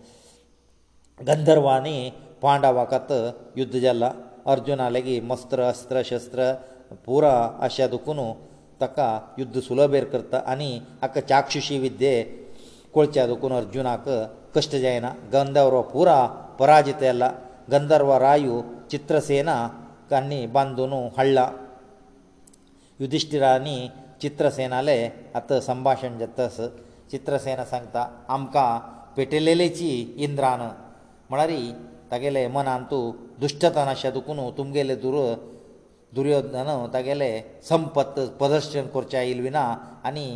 [1.28, 1.96] ಗಂಧರ್ವಾನಿ
[2.42, 3.18] ಪಾಂಡವಕತ್
[3.60, 4.04] ಯುದ್ಧಜಲ್ಲ
[4.54, 6.40] ಅರ್ಜುನನಲೆಗೆ ಮಸ್ತ್ರ ಅಸ್ತ್ರ ಶಸ್ತ್ರ
[7.06, 7.32] پورا
[7.66, 8.26] ಆಶಯದಕುನು
[8.80, 8.98] ತಕ
[9.40, 10.70] ಯುದ್ಧ ಸುಲಭೀರ್ ಕರ್ತ ಅನಿ
[11.06, 12.14] ಅಕ ಚಾಕ್ಷುಷಿ ವಿದ್ಯೆ
[12.94, 14.06] ಕೊಳ್ಚಾದುಕುನು ಅರ್ಜುನಕ
[14.56, 16.16] ಕಷ್ಟಜೇನ ಗಂದವರ پورا
[16.60, 17.24] पराಜಿತೈಲ್ಲ
[17.72, 18.56] ಗಂಧರ್ವರಾಯು
[18.92, 19.56] ಚಿತ್ರ ಸೇನಾ
[20.12, 21.38] ಕನ್ನಿ ಬಂದುನು ಹಳ್ಳ
[23.02, 23.76] ಯುದಿಷ್ಠಿರಾನಿ
[24.22, 24.96] चित्रसेनाले
[25.38, 26.56] आतां संभाशण जातस
[27.10, 28.02] चित्रसेना सांगता
[28.34, 28.66] आमकां
[29.16, 29.88] पेटयलेलेची
[30.26, 30.60] इंद्रान
[31.30, 31.50] म्हळ्यार
[32.10, 35.16] तागेले मनान तूं दुश्टतन अशें दुखून तुमगेले दुर
[36.14, 37.30] दुर्योधन तागेले
[37.68, 39.62] संपत्त प्रदर्शन करचें आयिल्विना
[40.08, 40.26] आनी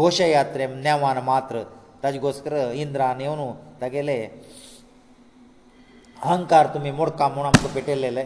[0.00, 1.62] घोशयात्रे नेवान मात्र
[2.02, 4.18] ताजे गोस्कर इंद्रान येवन तागेले
[6.22, 8.24] अहंकार तुमी मोडका म्हूण आमकां पेटयलेले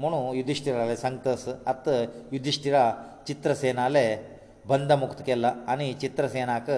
[0.00, 2.90] म्हुणू युधिश्टिराले सांगतस आतां युधिश्टिरा
[3.26, 4.06] चित्रसेनाले
[4.68, 6.70] बंद मुक्त केला आनी चित्रसेनाक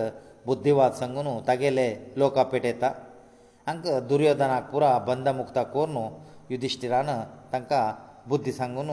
[0.47, 2.91] बुद्धिवाद सांगून तागेले लोका पेटयता
[3.67, 5.97] हांकां दुर्योधनाक पुरो बंद मुक्त करून
[6.51, 7.09] युधिश्टिरान
[7.53, 7.91] तांकां
[8.29, 8.91] बुद्धी सांगून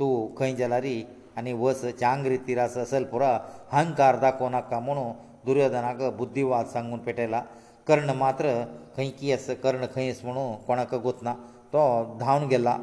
[0.00, 1.02] तूं खंय जालारी
[1.38, 3.32] आनी वस चांग्री तिरास असल पुरो
[3.72, 5.12] हंकार दाखोव नाका म्हणून
[5.46, 7.42] दुर्योधनाक बुद्धिवाद सांगून पेटयला
[7.88, 8.52] कर्ण मात्र
[8.96, 11.32] खंय की आस कर्ण खंय आस म्हणून कोणाक गोतना
[11.72, 11.82] तो
[12.20, 12.76] धांवन गेला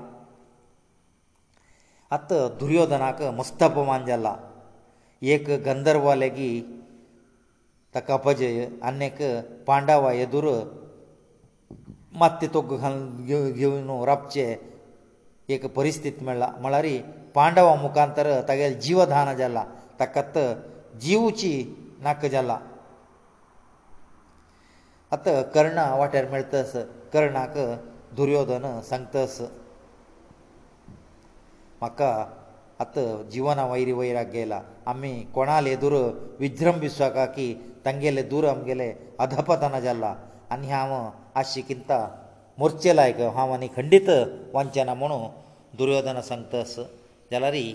[2.15, 4.35] आतां दुर्योधनाक मस्त अपमान जाला
[5.23, 6.73] एक गंधर्व लेगीत
[7.93, 9.17] ताका अपजय आनीक
[9.67, 10.45] पांडवा येदूर
[12.19, 14.43] मात्ती तोग घेवन रावचे
[15.53, 16.85] एक परिस्थिती मेळ्ळा म्हळ्यार
[17.35, 19.63] पांडवा मुखांतर तागेले जिवधान जाला
[19.99, 20.37] ताकात
[21.01, 21.51] जिवची
[22.03, 22.59] नाक जाला
[25.15, 26.75] आत कर्णा वाट्यार मेळतस
[27.13, 27.57] कर्णाक
[28.17, 29.41] दुर्योधन सांगतस
[31.81, 32.09] म्हाका
[32.83, 32.97] ಅತ
[33.33, 34.59] ಜೀವನ ವೈರಿ ವೈರಾಗ್ಯ ಲಾ
[34.91, 36.01] ಅಮಿ ಕೋಣಾ ಲೆದುರು
[36.43, 37.47] ವಿಜ್ರಂ ವಿಶ್ವಕಾಕಿ
[37.85, 38.87] ತಂಗೆಲೆ ದೂರ ಅಮಗೆಲೆ
[39.23, 40.05] ಅದಪತನಜಲ್ಲ
[40.55, 40.91] ಅನ್ಯಾಮ
[41.41, 41.91] ಆಶಿಕಿಂತ
[42.61, 44.09] ಮೂರ್ಚೆ ಲೈಗ ವಾಮನಿ ಖಂಡಿತ
[44.57, 45.19] ವಂಚನ ಮನೋ
[45.79, 46.85] ದುರ್ಯೋಧನ ಸಂತಸ
[47.31, 47.65] ಜಲರಿ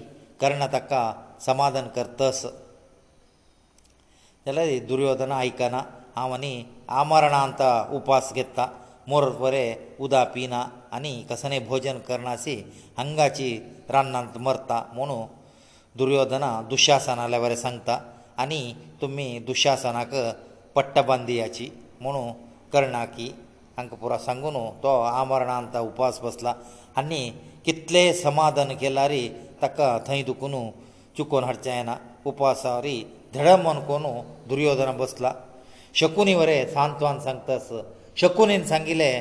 [0.43, 0.93] ಕರ್ಣ ತಕ್ಕ
[1.49, 2.45] ಸಮಾದನ ಕರ್ತಸ
[4.47, 5.77] ಜಲರಿ ದುರ್ಯೋಧನ ಆಯಕನ
[6.23, 6.55] ಆವನಿ
[7.01, 7.63] ಆಮರಣ ಅಂತ
[7.99, 8.65] ಉಪಾಸ ಗೆತ್ತಾ
[9.11, 9.63] ಮೊರವರೆ
[10.05, 10.61] ಉದಾ ಪೀನಾ
[10.97, 12.57] ಅನಿ ಕಸನೆ ಭೋಜನ ಕರ್ನಾಸಿ
[13.01, 13.49] ಹಂಗಾಚಿ
[13.95, 15.17] ರಣ್ಣಂತ ಮರ್ತಾ ಮನು
[16.01, 17.95] ದುರ್ಯೋಧನ ದುಶ್ಯಾಸನಲವರೆ ಸಂತಾ
[18.43, 18.61] ಅನಿ
[19.01, 20.13] ತುಮ್ಮಿ ದುಶ್ಯಾಸನಕ
[20.77, 21.67] ಪಟ್ಟಬಂದಿಯಾಚಿ
[22.05, 22.23] ಮನು
[22.75, 23.29] ಕರ್ಣಾಕಿ
[23.81, 26.53] ಅಂಕಪುರ ಸಂಗುನು ತೋ ಆಮರಣಂತ ಉಪವಾಸ ಬಸ್ಲಾ
[27.01, 27.21] ಅನಿ
[27.67, 29.23] ಕಿತ್ಲೆ ಸಮಾಧಾನ ಕೆಲಾರಿ
[29.63, 30.63] ತಕ ಥೈ ದುಕುನು
[31.17, 31.93] ಚುಕೋನ ಹರ್ಚಾಯನ
[32.31, 32.97] ಉಪವಾಸರಿ
[33.35, 34.13] ದೃಢ ಮನ್ಕೋನು
[34.53, 35.33] ದುರ್ಯೋಧನ ಬಸ್ಲಾ
[36.01, 37.69] ಶಕುನಿವರೆ ಸಾಂತ್ವಾನ್ ಸಂತಸ
[38.21, 39.13] शकुनीन सांगिले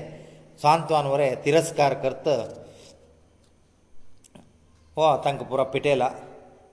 [0.61, 2.27] सांतवान वरे तिरस्कार करत
[4.97, 6.09] हो तांकां पुरो पिटयला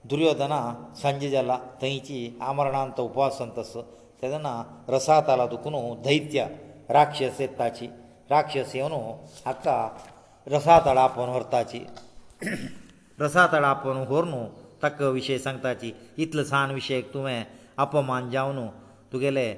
[0.09, 0.59] दुर्योधना
[1.01, 3.73] सांजे जाला थंयची आमरणांत उपासंत आस
[4.21, 4.51] तेदना
[4.89, 6.45] रसा ताला दुखून दैत्य
[6.93, 7.87] राक्षस येताची
[8.31, 8.93] राक्षस येवन
[9.45, 9.77] हाका
[10.53, 11.79] रसा तळापोवन व्हरताची
[13.21, 14.43] रसा तळापोवन व्हर न्हू
[14.83, 15.91] ताका विशय सांगताची
[16.23, 17.43] इतलो सान विशयक तुवें
[17.85, 18.65] अपमान जावन
[19.13, 19.49] तुगेले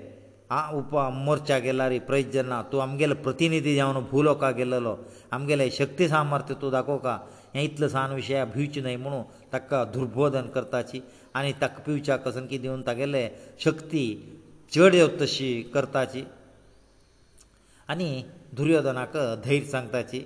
[0.58, 4.94] आ उपा मोर्चा गेला रे प्रयत जेन्ना तूं आमगेलो प्रतिनिधी जावन भूलोकाक गेल्लो
[5.36, 7.14] आमगेले शक्ती सामर्थ्य तूं दाखोवका
[7.56, 9.20] हें इतलो सान विशय भिवचें न्हय म्हुणू
[9.54, 11.02] ताका दुर्बोधन करताची
[11.40, 13.24] आनी ताका पिवच्या कसनकी दिवन तागेले
[13.66, 14.04] शक्ती
[14.76, 16.24] चड येवत तशी करताची
[17.96, 18.10] आनी
[18.60, 20.22] दुर्योधनाक धैर्य सांगताची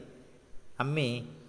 [0.83, 1.07] आमी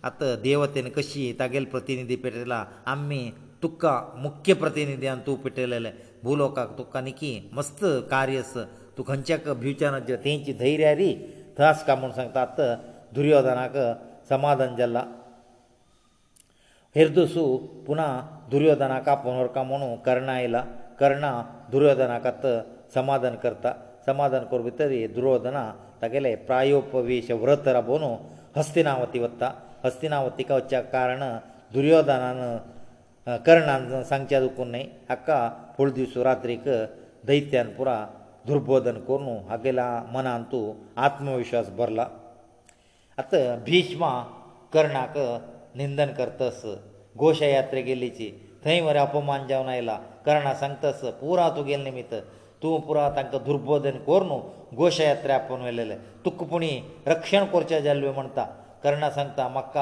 [0.08, 3.22] आतां देवतेन कशी तागेले प्रतिनिधी पेटयला आमी
[3.62, 5.90] तुका मुख्य प्रतिनिधीन तूं पेटयलेले
[6.24, 7.78] भूलोकाक तुका आनी की मस्त
[8.12, 8.52] कार्य आस
[8.96, 11.10] तूं खंयच्याक भिवच्यान तेंची धैर्य री
[11.58, 12.58] थंय आसका म्हूण सांगता आत
[13.16, 13.76] दुर्योधनाक
[14.30, 15.02] समाधान जाल्ला
[16.96, 17.44] हेरदुसू
[17.86, 18.06] पुना
[18.52, 20.60] दुर्योधनाक आपोनोरका म्हुणू कर्ण आयला
[21.00, 21.30] कर्णा
[21.72, 22.44] दुर्योधनाक आत
[22.94, 23.72] समाधान करता
[24.06, 25.62] समाधान कर भितर दुर्योधना
[26.02, 28.04] तागेले प्रायोपवेश व्रत राबोवन
[28.56, 29.48] हस्तिनावती वता
[29.84, 31.22] हस्तिनावतीक वच्या कारण
[31.74, 32.40] दुर्योधनान
[33.46, 34.80] ಕರ್ಣನ ಸಂಖ್ಯಾದಕುನೆ
[35.14, 35.28] ಅಕ್ಕ
[35.76, 36.66] ಪುಳ್ದಿಸು ರಾತ್ರಿಕ
[37.28, 37.90] ದೈತ್ಯನಪುರ
[38.48, 39.80] ದುರ್ಬೋಧನ ಕೊರ್ನು ಅಗೆಲ
[40.14, 40.60] ಮನಂತು
[41.06, 42.00] ಆತ್ಮವಿಶ್ವಾಸ ಬರಲ
[43.22, 43.32] ಅತ
[43.68, 44.04] ಭೀಷ್ಮ
[44.74, 45.16] ಕರ್ಣಕ
[45.80, 46.62] ನಿಂದನ ಕರ್ತಸ
[47.22, 48.28] ಘೋಷಾ ಯಾತ್ರೆ ಗೆಲ್ಲಿಚಿ
[48.66, 49.90] ತೈವರ ಅಪಮಾನ ಜಾವನ ಐಲ
[50.26, 52.14] ಕರ್ಣ ಸಂತಸ ಪೂರಾ ತು ಗೆಲ್ ನಿಮಿತ
[52.62, 54.38] ತು ಪೂರಾ ತಂಕ ದುರ್ಬೋಧನ ಕೊರ್ನು
[54.80, 56.72] ಘೋಷಾ ಯಾತ್ರೆ ಅಪನ ವೆಲ್ಲೆ ತುಕ್ಕುಪುಣಿ
[57.14, 58.38] ರಕ್ಷಣ ಕೊರ್ಚ ಜಲ್ವೆ ಮಂತ
[58.86, 59.76] ಕರ್ಣ ಸಂತ ಮಕ್ಕ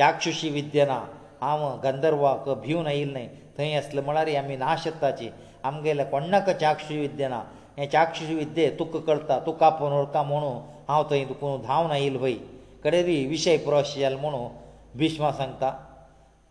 [0.00, 0.98] ಚಾಕ್ಷುಷಿ ವಿದ್ಯನಾ
[1.40, 3.26] हांव गंधर्वाक भिवन आयिल्लें
[3.58, 5.28] थंय आसलें म्हळ्यार आमी नाशत्ताची
[5.70, 7.40] आमगेल्या कोणाक चाक्षुशी विद्या ना
[7.78, 12.34] हे चाक्षुशी विद्ये तुका कळटा तुका आपोवन ओळखा म्हणून हांव थंय दुखून धांवन आयिल्लो भय
[12.84, 14.46] कडे रे विशय प्रश जाल म्हणून
[14.98, 15.72] भिश्म सांगता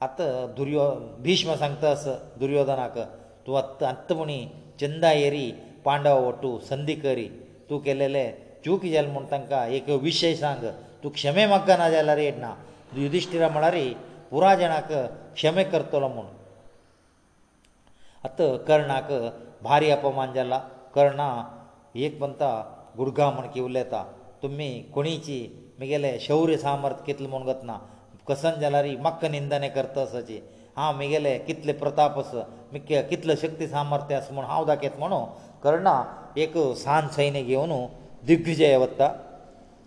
[0.02, 0.90] आतां दुर्यो
[1.24, 2.08] भिश्म सांगता अस
[2.40, 2.98] दुर्योधनाक
[3.48, 4.46] तूं आत्त आत्त म्हणी
[4.82, 5.52] चंदा येरी
[5.86, 7.28] पांडव वटू संदी करी
[7.70, 8.28] तूं केलेले
[8.66, 10.66] चूक जाल म्हूण तांकां एक विशय सांग
[11.04, 12.54] तूं क्षमे मागना जाल्यार रेट ना
[12.98, 13.74] युधिश्टिरा म्हळ्यार
[14.32, 14.88] पुराय जाणाक
[15.38, 16.26] क्षमे करतलो म्हूण
[18.28, 19.10] आतां कर्णाक
[19.64, 20.58] भारी अपमान जाला
[20.96, 21.28] कर्णा
[22.08, 22.50] एक पंता
[22.98, 24.04] गुडगांव म्हूण की उलयता
[24.44, 25.40] तुमी कोणीची
[25.80, 27.78] म्हगेलें शौर्य सामर्थ कितलें म्हूण करतना
[28.28, 30.40] कसन जाल्यार मक्क निंदने करतासाची
[30.78, 32.32] हांव म्हगेलें कितले प्रताप आस
[32.74, 35.24] मुख्य कितलो शक्ती सामर्थ्य आसा म्हूण हांव दाखयत म्हणू
[35.64, 35.96] कर्णा
[36.46, 37.72] एक सान सैन्य घेवन
[38.28, 39.10] दिग्विजय वता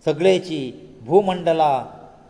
[0.05, 0.59] सगळेची
[1.07, 1.71] भूमंडला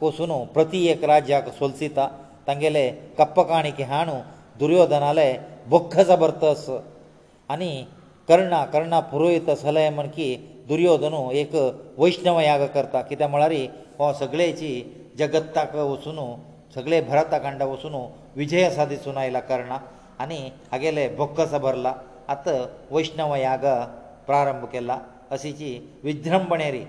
[0.04, 2.08] कोसून प्रती एक राज्याक सोलसिता
[2.48, 4.13] तांगेले कप्प काणिके हाणू
[4.60, 5.32] दुर्योधनाले
[5.70, 6.66] बोख्ख जबरतस
[7.54, 7.70] आनी
[8.30, 10.26] कर्णा कर्णा पुरोहित आसले म्हण की
[10.68, 11.56] दुर्योधन एक
[12.00, 13.54] वैष्णव याग करता कित्याक म्हळ्यार
[14.00, 14.72] हो सगळेची
[15.20, 16.20] जगत्ताक वचून
[16.76, 17.96] सगळे भरताकांडा वचून
[18.36, 19.78] विजय आसा दिसून आयला कर्णा
[20.24, 20.38] आनी
[20.72, 21.94] हागेले बोक्कस भरला
[22.36, 22.58] आतां
[22.92, 23.63] वैष्णव याग
[24.28, 24.98] प्रारंभ केला
[25.32, 25.72] अशीची
[26.04, 26.84] विज्रंभणेरी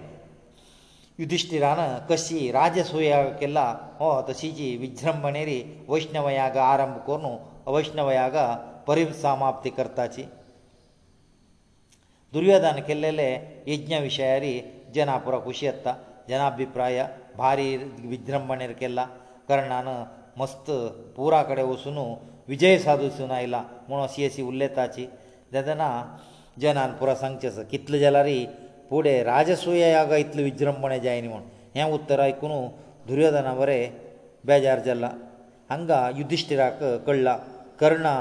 [1.20, 1.78] युधिश्टिरान
[2.10, 3.64] कशी राजसूय केला
[3.98, 5.56] हो तशीची विजृंभणेरी
[5.90, 7.26] वैष्णवयाग आरंभ करून
[7.74, 8.36] वैष्णवयाग
[8.86, 10.22] परिसमाप्ती करताची
[12.32, 13.30] दुर्योधन केल्लेले
[13.72, 14.60] यज्ञ विशयारी
[14.94, 15.94] जना पुरो खुशी येता
[16.28, 16.98] जनाभिप्राय
[17.38, 17.68] भारी
[18.12, 19.04] विजृंभणेर केला
[19.48, 19.88] कर्णान
[20.40, 20.70] मस्त
[21.16, 21.98] पुरा कडेन वचून
[22.48, 25.04] विजय साधू सून आयला म्हूण अशी अशी उलयताची
[25.52, 25.88] जेदना
[26.60, 28.26] जनान पुरो सांगचे कितले जाल्यार
[28.90, 31.42] फुडें राजसूय आगा इतलो विज्रंभणे जायनी म्हूण
[31.76, 32.50] हें उत्तर आयकून
[33.08, 33.90] दुर्योधना बरें
[34.48, 35.06] बेजार जाला
[35.70, 37.36] हांगा युधिश्टिराक कळला
[37.80, 38.14] कर्णा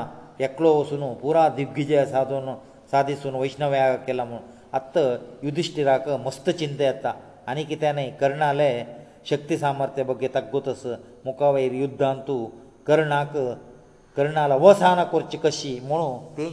[0.45, 2.53] एकलो वचून पुरा दिग्गजय साधून
[2.91, 4.39] सादिसून वैष्णव याग केला म्हूण
[4.77, 5.03] आत्तां
[5.45, 7.13] युधिश्टिराक मस्त चिंत येता
[7.47, 8.69] आनी कितें न्हय कर्णाले
[9.29, 10.85] शक्ती सामर्थ्य बगे तग्गूतस
[11.25, 12.37] मुखा वयर युध्दांतू
[12.87, 13.37] कर्णाक
[14.17, 16.47] कर्णाला वसाना करची कशी म्हुणू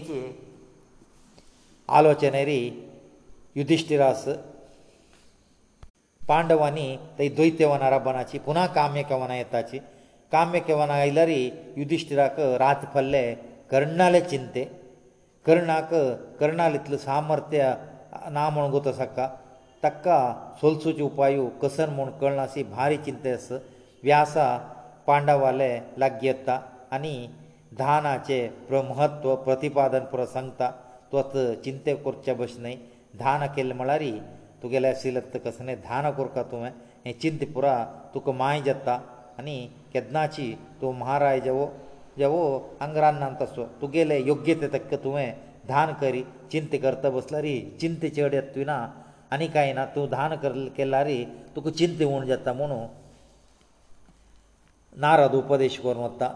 [1.99, 2.61] आलोचने री
[3.61, 4.25] युधिश्टिरास
[6.29, 6.85] पांडवांनी
[7.19, 9.79] थंय द्वैत्य वनारां बनाची पुना काम्यक वनां येताची
[10.33, 11.29] काम्यक वनां आयल्यार
[11.79, 13.21] युधिश्टिराक रात पडले
[13.71, 14.63] कर्णाले चिंते
[15.47, 15.91] कर्णाक
[16.41, 17.75] कर्णाल इतलो सामर्थ्य
[18.37, 19.27] ना म्हूण गोत आसा
[19.83, 20.19] ताका
[20.61, 23.49] सोलसुचे उपाय कसन म्हूण कळना अशी भारी चिंते आस
[24.05, 24.47] व्यासा
[25.07, 26.61] पांडवाले लागी येता
[26.97, 27.15] आनी
[27.79, 30.71] धानाचे प्र महत्व प्रतिपादन पुरो सांगता
[31.13, 31.23] तो
[31.65, 32.77] चिंते करचे बशेन न्हय
[33.19, 34.03] ध्यान केल्ले म्हळ्यार
[34.63, 36.71] तुगेले शिलत कसले ध्यान कोरता तुवें
[37.07, 37.75] हें चिंत पुरा
[38.15, 38.95] तुका माय जाता
[39.39, 39.57] आनी
[39.93, 41.67] केदनाची तूं महाराज जेवो
[42.19, 42.41] जेवो
[42.87, 45.33] आंगरान्नांत आसो तुगेले योग्यते तक्क तुवें
[45.67, 47.47] ध्यान करी चिंत करता बसल्यार
[47.81, 48.77] चिंत चड येत ना
[49.33, 50.35] आनी कांय ना तूं ध्यान
[50.77, 51.09] केल्यार
[51.57, 52.87] तुका चिंत उण जाता म्हणून
[55.01, 56.31] नारद उपदेश करून वता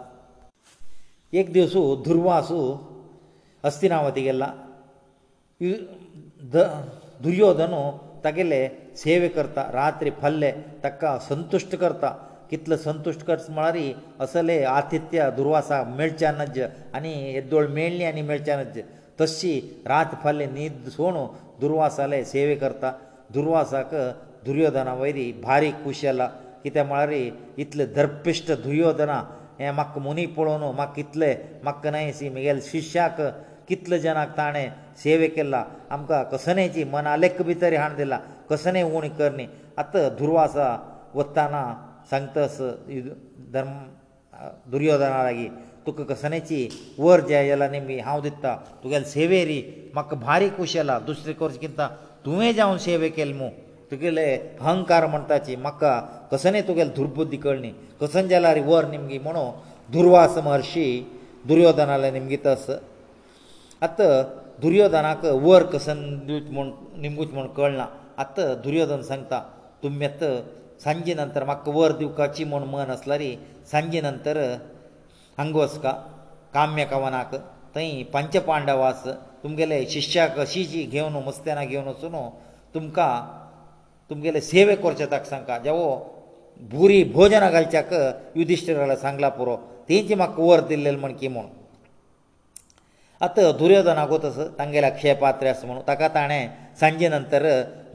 [1.41, 2.61] एक दिवसू ध्रुवासू
[3.69, 4.53] अस्तिनावती गेला
[6.55, 7.83] दुर्योधनो
[8.25, 8.61] तागेले
[8.97, 10.51] सेवे करता रात्री फल्ले
[10.83, 12.09] ताका संतुश्ट करता
[12.51, 16.59] कितलो संतुश्ट करता म्हळ्यार असले आतिथ्य दुर्वासा मेळचे नज
[16.95, 18.79] आनी येदोळ मेळ्ळी आनी मेळचे नज
[19.21, 21.15] तशी रात फल्ले न्हीद सोण
[21.61, 22.93] दुर्वासाले सेवे करता
[23.35, 23.95] दुर्वासाक
[24.47, 26.27] दुर्योधना वयरी भारी खुशी जाला
[26.65, 27.13] कित्याक म्हळ्यार
[27.63, 29.23] इतले दर्पिश्ट दुर्योधना
[29.61, 33.21] हे म्हाका मुनी पळोवन म्हाका इतले म्हाका न्हय सी म्हगेल्या शिश्याक
[33.69, 34.69] कितले जनाक ताणें
[35.03, 38.19] सेवे केला आमकां कसनेची मना लेख भितर हाण दिला
[38.51, 39.47] कसने उण कर न्ही
[39.81, 40.69] आतां दुर्वासा
[41.15, 41.63] वत्ताना
[42.11, 42.59] सांगतस
[43.55, 43.73] धर्म
[44.71, 45.49] दुर्योधना लागीं
[45.87, 46.61] तुका कसनेची
[46.99, 49.61] वर जाय जाला न्ही बी हांव दिता तुगेले सेवेरी
[49.95, 51.87] म्हाका भारी खुशी जाला दुसरे कोर्स चिंता
[52.25, 53.49] तुवें जावन सेवे केले मू
[53.91, 54.25] तुगेले
[54.61, 55.93] अहंकार म्हणटाची म्हाका
[56.33, 59.55] कसने तुगेले दुर्बुद्धी कळनी कसन जाला रे वर निमगी म्हणून
[59.93, 60.87] दुर्वास महर्शी
[61.49, 62.67] दुर्योधनाले निमगी तस
[63.87, 64.11] आतां
[64.63, 66.67] दुर्योधनाक वर कसन दिवच म्हूण
[67.03, 67.87] निमगूच म्हूण कळना
[68.23, 69.39] आतां दुर्योधन सांगता
[69.83, 70.31] तुमी आतां
[70.85, 73.31] सांजे नंतर म्हाका वर दिवपाची म्हूण मन आसल्यारी
[73.71, 74.37] सांजे नंतर
[75.39, 75.91] हांग वचका
[76.55, 77.35] काम्यकवनाक
[77.75, 79.03] थंय पंच पांडव आस
[79.43, 82.15] तुमगेले शिश्याक अशी जी घेवन मस्त्यानां घेवन वचून
[82.75, 83.11] तुमकां
[84.11, 85.87] तुमगेले सेवे करचे ताका सांगता जेवो
[86.71, 87.93] भुरी भोजनां घालच्याक
[88.39, 89.57] युधिश्टराला सांगला पुरो
[89.89, 91.47] तेंचे म्हाका वर दिल्लेले म्हण की म्हूण
[93.25, 96.49] आतां दुर्योधनाकूच आसा तांगेल्या अक्षयपात्र आसा म्हणून ताका ताणें
[96.81, 97.43] सांजे नंतर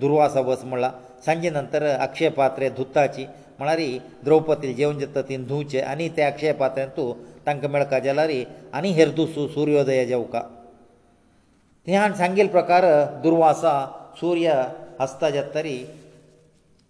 [0.02, 0.92] दुर्वासा बस म्हणला
[1.26, 3.26] सांजे नंतर अक्षय पात्रे धुताची
[3.60, 3.80] म्हळ्यार
[4.26, 7.14] द्रौपदी जेवन जाता तीन धुवचे आनी ते अक्षय पात्र्यान तूं
[7.48, 8.32] तांकां मेळका जाल्यार
[8.78, 10.42] आनी हेरदूस सुर्योदय जेवका
[11.88, 12.86] तिहान सांगिल्ले प्रकार
[13.24, 13.74] दुर्वासा
[14.20, 14.54] सूर्य
[15.00, 15.78] हस्ता जाता तरी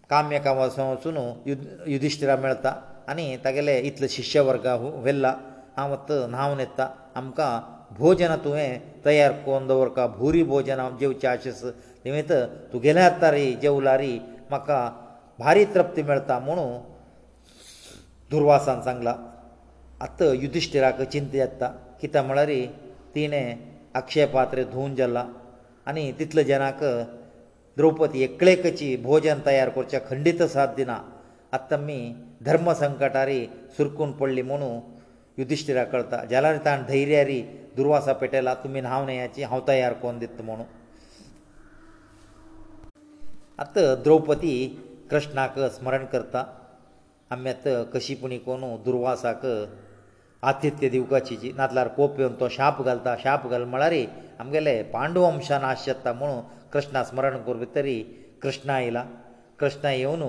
[0.09, 2.73] काम्यका वचून युद, युधिश्टिरा मेळता
[3.09, 5.33] आनी तागेले इतले शिश्य वर्ग व्हेल्ला
[5.77, 7.59] हांव आतां न्हांवन येता आमकां
[7.97, 11.61] भोजन तुवें तयार कोन दवरता भुरी भोजन हांव जेवचें आशेस
[12.05, 12.31] निमित्त
[12.73, 14.13] तुगेले आतां रे जेवलारी
[14.49, 14.79] म्हाका
[15.39, 16.71] भारी तृप्ती मेळटा म्हणून
[18.31, 19.13] दुर्वासान सांगलां
[20.05, 21.67] आतां युधिश्टिराक चिंता येता
[22.01, 22.49] कित्याक म्हळ्यार
[23.15, 23.53] तिणें
[23.95, 25.25] अक्षय पात्र धुवन जाला
[25.87, 26.83] आनी तितले जनाक
[27.77, 30.97] द्रौपदी एकलेकची भोजन तयार करचें खंडीत साध्य ना
[31.53, 31.99] आतां मी
[32.45, 33.45] धर्म संकटारी
[33.77, 34.79] सुरकून पडली म्हणून
[35.37, 37.41] युधिश्टिराक कळटा जाल्यार ताणें धैर्यारी
[37.79, 40.65] दुर्वासा पेटयला तुमी न्हांव न्हय हाची हांव तयार कोन दिता म्हणून
[43.63, 44.55] आतां द्रौपदी
[45.11, 46.43] कृष्णाक स्मरण करता
[47.31, 49.45] आमी आतां कशीपणी कोण दुर्वासाक
[50.49, 53.93] आतिथ्य दिवपाची जी नातल्यार कोप येवन तो शाप घालता शाप घाल म्हळ्यार
[54.39, 56.39] आमगेले पांडू वंशान आश जाता म्हणून
[56.73, 58.01] कृष्णा स्मरण करपे तरी
[58.41, 59.05] कृष्णा येयला
[59.59, 60.23] कृष्णा येवन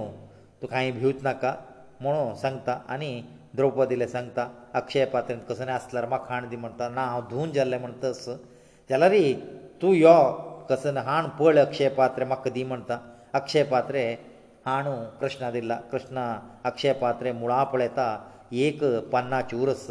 [0.62, 1.54] तुका हांयें भिवच नाका
[2.00, 3.14] म्हणून सांगता आनी
[3.56, 4.42] द्रौपदीलें सांगता
[4.80, 8.28] अक्षय पात्रेन कसोनी आसल्यार म्हाका खाण दी म्हणटा ना हांव धुवन जाल्लें म्हणटा तस
[8.90, 9.14] जाल्यार
[9.82, 10.14] तूं यो
[10.70, 12.98] कसन हाण पळ अक्षय पात्रे म्हाका दी म्हणटा
[13.34, 14.02] अक्षय पात्रे
[14.66, 16.24] हाणू कृष्णा दिला कृष्णा
[16.70, 18.06] अक्षय पात्रे मुळां पळयता
[18.52, 19.86] एक पन्ना चुरस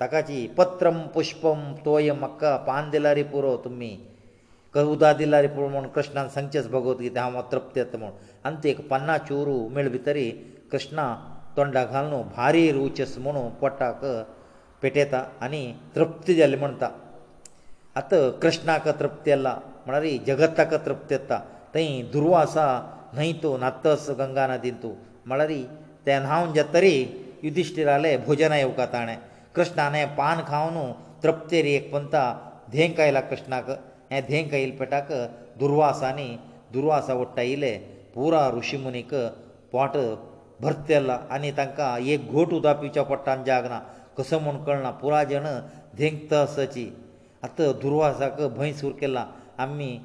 [0.00, 3.96] ताकाची पत्रम पुश्पम तोय म्हाका पान दिला रे पुरो तुमी
[4.92, 8.10] उदा दिला रे पुरो म्हूण कृष्णान सांगचेच भगवत गीता हांव तृप्त येता म्हूण
[8.44, 10.30] आनी ती एक पन्ना चुरू मेळ भितरी
[10.72, 11.06] कृष्णा
[11.56, 14.04] तोंडाक घालून भारी रुचस म्हणून पोटाक
[14.82, 15.64] पेटयता आनी
[15.94, 16.88] तृप्ती जाली म्हणटा
[17.96, 21.40] आतां कृष्णाक तृप्ती येला म्हणल्यार जगताक तृप्ती येता
[21.74, 22.66] थंय दुर्वा आसा
[23.14, 24.92] न्हय तूं नातस गंगा नदीन तूं
[25.26, 25.50] म्हळ्यार
[26.06, 26.92] ते न्हांवन जे तरी
[27.42, 29.16] युधिश्टिराले भोजना येवका ताणें
[29.54, 30.92] कृष्णाने पान खावन
[31.22, 32.22] तृप्तेरी एक पंथा
[32.72, 33.70] धेंक आयला कृष्णाक
[34.12, 35.12] हें धेंक आयिल्ले पेटाक
[35.60, 36.28] दुर्वासांनी
[36.72, 37.76] दुर्वासा वट्टा येयले
[38.14, 39.14] पुरा ऋषी मुनीक
[39.72, 39.96] पोट
[40.62, 43.80] भरतेला आनी तांकां एक घोट उदक पिवच्या पडटा आनी जाग ना
[44.18, 45.46] कसो म्हूण कळना पुराय जण
[45.98, 46.88] धेंगत असाची
[47.44, 49.26] आतां दुर्वासाक भंय सूर केला
[49.64, 49.98] आमी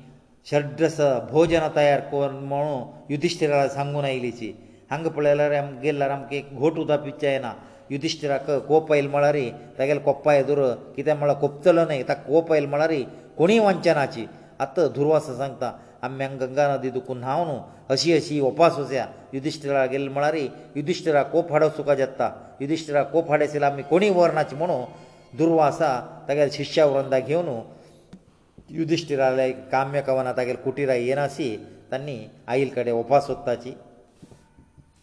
[0.51, 0.99] शड्रस
[1.31, 4.51] भोजन तयार कर म्हणून युधिश्टिराक सांगून आयिल्लीची
[4.89, 7.53] हांगा पळयल्यार आमी गेल्यार आमकां एक घोट उदक पिवचें येना
[7.91, 9.35] युधिश्टिराक कोप आयल म्हळ्यार
[9.79, 10.61] तागेलो कोप्पा येदर
[10.95, 12.93] कित्याक म्हळ्यार कोपतलो न्हय ताका कोप आयल म्हळ्यार
[13.37, 14.25] कोणीय वंचनाची
[14.59, 15.71] आतां दुर्वास सांगता
[16.05, 17.57] आमी हांगा गंगा नदी दुखून न्हांव न्हू
[17.93, 20.35] अशी अशी उपास वचया युधिश्टिरा गेले म्हळ्यार
[20.75, 22.29] युधिश्टिरा कोप हाडप चुका जाता
[22.61, 24.81] युधिश्टिरा कोप हाडयसले आमी कोणीय वरनाचे म्हणू
[25.37, 25.91] दुर्वासा
[26.27, 27.49] तागेले शिश्या वृंदा घेवन
[28.79, 29.29] युधिश्टिरा
[29.71, 31.55] काम्य कवना तागेले कुटिरा येनासी
[31.91, 33.73] तांणी आईल कडेन उपास सोदताची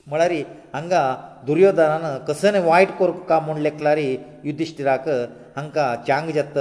[0.07, 0.31] म्हळ्यार
[0.75, 1.03] हांगा
[1.47, 3.99] दुर्योधनान कसन वायट करूं काम म्हूण लेखलार
[4.45, 5.09] युधिश्टिराक
[5.57, 6.59] हांकां चांग जात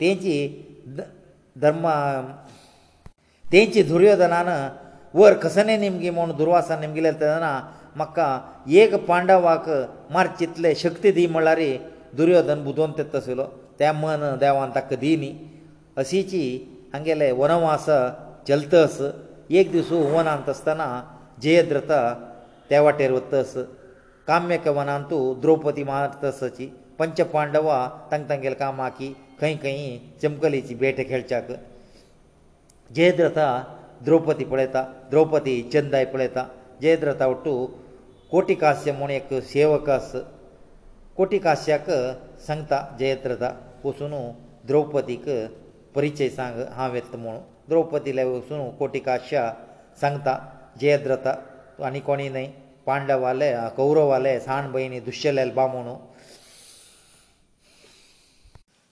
[0.00, 0.32] तेंची
[1.62, 1.86] धर्म
[3.52, 4.48] तेंची दुर्योधनान
[5.18, 7.52] वर कसने निमगी म्हूण दुर्वासान निमगिले तेदना
[8.00, 8.26] म्हाका
[8.80, 9.66] एक पांडवाक
[10.14, 11.60] मार चितले शक्ती दी म्हळ्यार
[12.18, 13.44] दुर्योधन बुदोवन तेत आसलो
[13.78, 15.30] त्या मन देवान ताका दी न्ही
[16.02, 16.42] अशीची
[16.92, 17.86] हांगेले वनवास
[18.48, 18.98] चलतस
[19.60, 20.86] एक दीस वनांत आसतना
[21.42, 21.92] जयद्रथ
[22.68, 23.54] त्या वाटेर वतस
[24.26, 26.66] काम्यक वनांतू द्रौपदी मारतसची
[26.98, 31.50] पंच पांडवां तांकां तांगेले कामाकी खंय खंय चमकलेची बेट खेळच्याक
[32.94, 33.44] जयद्रथा
[34.04, 36.44] द्रौपदी पळयता द्रौपदी चंदाय पळयता
[36.82, 37.54] जयद्रथा वटू
[38.30, 40.12] कोटिकास्य म्हूण एक सेवक आस
[41.16, 41.90] कोटिकास्याक
[42.46, 43.48] सांगता जयद्रथा
[43.84, 44.12] पसून
[44.66, 45.28] द्रौपदीक
[45.94, 47.36] परिचय सांग हांव येता म्हूण
[47.68, 49.50] द्रौपदीले वचून कोटिकाश्या
[50.00, 50.36] सांगता
[50.80, 51.34] जयद्रथा
[51.86, 52.46] आनी कोणी न्हय
[52.86, 55.94] पांडवाले कौरवाले साण भयणी दुश्यलेल बामणू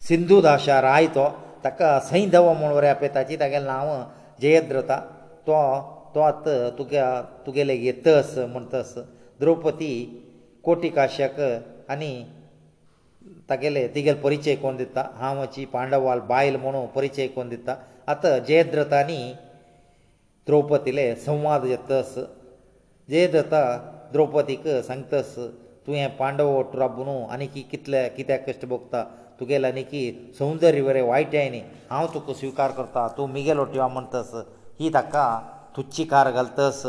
[0.09, 1.23] सिंधू दाशा राय तो
[1.63, 3.89] ताका सैंदव म्हूण वरें आपयताची तागेलें नांव
[4.43, 4.97] जयद्रता
[5.47, 5.57] तो
[6.15, 6.45] तो आत
[6.79, 7.01] तुगे
[7.47, 8.93] तुगेले ये तस म्हूण तस
[9.43, 9.91] द्रौपदी
[10.67, 11.41] कोटी काश्यक
[11.93, 12.11] आनी
[13.51, 17.77] तागेले तिगेले परिचय कोण दिता हांवची पांडवाल बायल म्हणून परिचय कोण दिता
[18.15, 19.21] आत जयद्रता न्ही
[20.47, 22.19] द्रौपदीले संवाद येतस
[23.11, 23.65] जयद्रता
[24.13, 25.35] द्रौपदीक सांगतस
[25.87, 29.05] तुवें पांडव वट रबू न्हू आनी कितले कित्याक कश्ट भोगता
[29.39, 30.03] तुगेलो न्ही की
[30.39, 34.31] सौंदर्य बरें वायटय न्ही हांव तुका स्विकार करता तूं मिगेलो टिवा म्हणटस
[34.81, 35.25] ही ताका
[35.77, 36.81] तुच्छीकार घालतस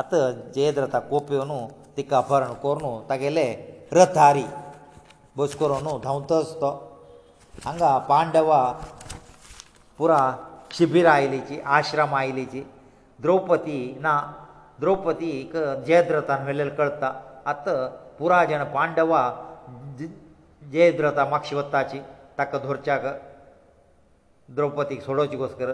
[0.00, 0.20] आतां
[0.54, 1.52] जयद्रथाक कोप येवन
[1.96, 3.44] तिका अपहरण करून तागेले
[3.98, 4.44] रथारी
[5.36, 6.70] बस करून धांवतस तो
[7.64, 8.60] हांगा पांडवा
[9.98, 10.20] पुरा
[10.76, 12.62] शिबीर आयलीची आश्रम आयलीची
[13.24, 14.14] द्रौपदी ना
[14.80, 17.12] द्रौपदीक जयद्रथान मेलेले कळटा
[17.52, 17.78] आतां
[18.18, 19.20] पुराय जाण पांडवा
[20.72, 21.98] जय द्रता माक्षी वत्ताची
[22.38, 23.04] ताका धरच्याक
[24.56, 25.72] द्रौपदीक सोडोवची कस कर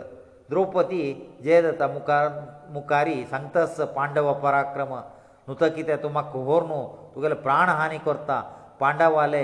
[0.51, 1.01] द्रौपदी
[1.45, 2.29] जयदत्ता मुखार
[2.75, 6.79] मुखारी सांगतास पांडव पराक्रम न्हू तो कितें तूं म्हाका खबर न्हू
[7.15, 8.41] तुगेले प्राणहानी करता
[8.81, 9.41] पांडवाले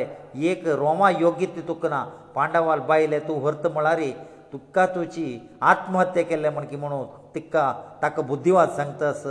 [0.50, 2.00] एक रोमा योग्यत तुका ना
[2.36, 4.10] पांडवाल बायले तूं व्हरत म्हळारी
[4.52, 5.28] तुका तुजी
[5.72, 7.64] आत्महत्या केल्ले म्हण की म्हणून तिका
[8.02, 9.26] ताका बुद्धिवाद सांगतास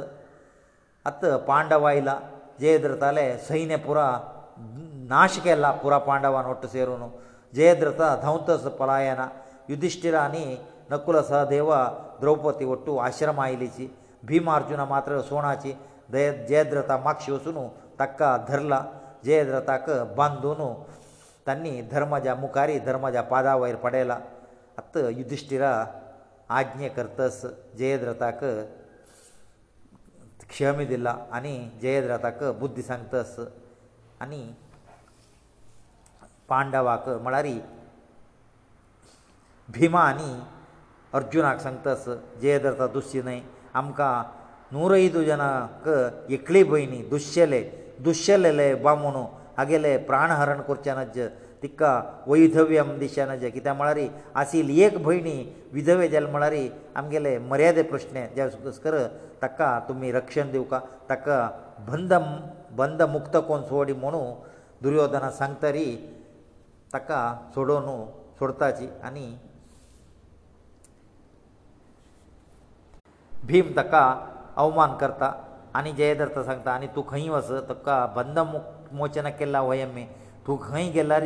[1.10, 2.20] आतां पांडव आयला
[2.62, 4.08] जयद्रताले सैन्य पुरा
[5.14, 7.08] ನಾಶ ಕೇಲ್ಲ ಪುರ ಪಾಂಡವನ ಒಟ್ಟು ಸೇರುನು
[7.58, 9.22] ಜಯದ್ರತ ಧೌಂತಸ ಪಲಾಯನ
[9.72, 10.46] ಯುಧಿಷ್ಠಿರಾನಿ
[10.92, 11.70] ನಕುಲ ಸಹದೇವ
[12.22, 13.86] ದ್ರೌಪದಿ ಒಟ್ಟು ಆಶ್ರಮ ಆಯಿಲಿಸಿ
[14.30, 15.72] ಭೀಮಾರ್ಜುನ ಮಾತ್ರ ಸೋಣಾಚಿ
[16.50, 17.64] ಜಯದ್ರತ ಮಾಕ್ಷಿಯೋಸುನು
[18.00, 18.74] ತಕ್ಕ ಧರ್ಲ
[19.28, 19.88] ಜಯದ್ರತಕ
[20.20, 20.70] ಬಂದುನು
[21.48, 24.14] ತನ್ನಿ ಧರ್ಮಜ ಮುಕಾರಿ ಧರ್ಮಜ ಪಾದಾವೈರ್ ಪಡೆಯಲ
[24.82, 25.64] ಅತ್ತ ಯುಧಿಷ್ಠಿರ
[26.58, 27.44] ಆಜ್ಞೆ ಕರ್ತಸ್
[27.82, 28.42] ಜಯದ್ರತಕ
[30.54, 33.40] ಕ್ಷಮೆ ದಿಲ್ಲ ಅನಿ ಜಯದ್ರತಕ ಬುದ್ಧಿ ಸಂಗತಸ್
[34.24, 34.42] ಅನಿ
[36.52, 37.46] पांडवाक म्हळ्यार
[39.74, 40.34] भिमा न्ही
[41.18, 42.06] अर्जुनाक सांगतास
[42.42, 43.40] जयदर्था दुश्यनय
[43.82, 44.14] आमकां
[44.74, 45.88] नूर ऐदु जनाक
[46.38, 47.62] एकली भयणी दुश्यले
[48.04, 49.22] दुश्यलेले बामून
[49.64, 51.20] आगेले प्राणहरण करचे नज
[51.64, 51.90] तिका
[52.28, 54.00] वैधव्यम दिशा नज कित्याक म्हळ्यार
[54.44, 55.36] आशिल् एक भयणी
[55.74, 56.56] विधवे जाले म्हळ्यार
[57.02, 58.48] आमगेले मर्यादे प्रश्न जे
[58.84, 58.98] कर
[59.42, 61.38] ताका तुमी रक्षण दिवका ताका
[61.92, 62.14] बंद
[62.82, 64.24] बंद मुक्त कोण सोडी म्हणू
[64.84, 65.86] दुर्योधना सांगतरी
[66.94, 67.20] ताका
[67.56, 67.86] सोडोवन
[68.40, 69.26] सोडताची आनी
[73.48, 74.02] भीम ताका
[74.64, 75.32] अवमान करता
[75.78, 78.40] आनी जयदत्ता सांगता आनी तूं खंय वस तुका बंद
[78.98, 80.04] मोचन केला हो एम ए
[80.48, 81.26] तूं खंय गेल्यार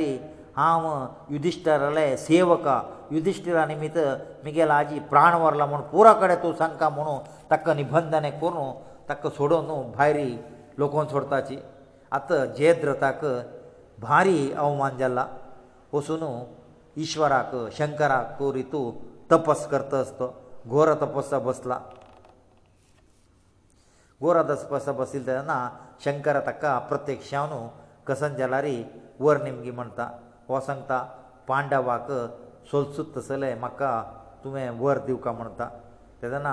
[0.57, 0.85] हांव
[1.33, 2.67] युधिश्टरले सेवक
[3.15, 3.97] युधिश्टिरा निमित्त
[4.45, 7.17] मुगेलो आजी प्राण व्हरला म्हूण पुरा कडेन तूं सांगता म्हुणू
[7.51, 8.71] ताका निबंधन करून
[9.09, 10.29] ताका सोडोवन भायरी
[10.77, 11.57] लोकांक सोडपाची
[12.17, 13.25] आतां जयद्रथाक
[14.05, 15.25] भारी अवमान जाला
[15.95, 16.25] ಕೋಸುನ
[17.03, 18.79] ಇશ્વರ ಆ ಶಂಕರ ಕೂrito
[19.31, 20.25] ತಪಸ್ಕ್ತವಸ್ತೋ
[20.71, 21.73] ಗೋರ ತಪಸ್ಸಾ ಬಸಲ
[24.23, 25.53] ಗೋರ ದ ತಪಸ್ಸಾ ಬಸil ತದನ
[26.05, 27.59] ಶಂಕರ ತಕ್ಕ ಅಪ್ರತ್ಯಕ್ಷಾನು
[28.07, 28.75] ಕಸಂಜಲಾರಿ
[29.25, 30.07] ವರ್ ನಿಮಿಗಿ ಮಂತಾ
[30.51, 30.91] ವಸಂತ
[31.51, 32.09] ಪಾಂಡವಾಕ
[32.71, 33.81] ಸೊಲ್ಸುತಸಲೇ ಮಕ್ಕ
[34.41, 35.67] ತುಮೇ ವರ್ ದಿವಕ ಮಂತಾ
[36.23, 36.49] ತದನ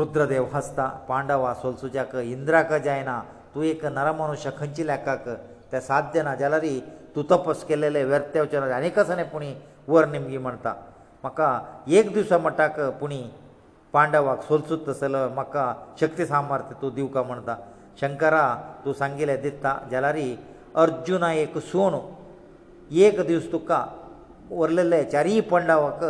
[0.00, 0.78] ರುದ್ರದೇವ ಹಸ್ತ
[1.10, 3.16] ಪಾಂಡವಾ ಸೊಲ್ಸುಜಾಕ ಇಂದ್ರಕ ಜೈನಾ
[3.54, 5.28] ತು ಏಕ ನರಮನುಷ್ಯಾ ಖಂಚಿ ಲೇಕಕ
[5.72, 6.76] ತ ಸಾದ್ಯನ ಜಲಾರಿ
[7.14, 9.50] तूं तपस केलेले व्यर्थ वचन आनी कसो न्हय पुणी
[9.88, 10.72] वर निमगी म्हणटा
[11.22, 11.48] म्हाका
[11.98, 13.22] एक दिसा म्हणटाक पुणी
[13.92, 15.64] पांडवाक सोलचूत तसलो म्हाका
[16.00, 17.56] शक्ती सामर्थ्य तूं दिवं का म्हणटा
[18.00, 18.44] शंकरा
[18.84, 20.18] तूं सांगिल्लें दिता जाल्यार
[20.82, 21.94] अर्जुना एक सूण
[23.04, 23.84] एक दीस तुका
[24.62, 26.00] उरलेले चारीय पांडवाक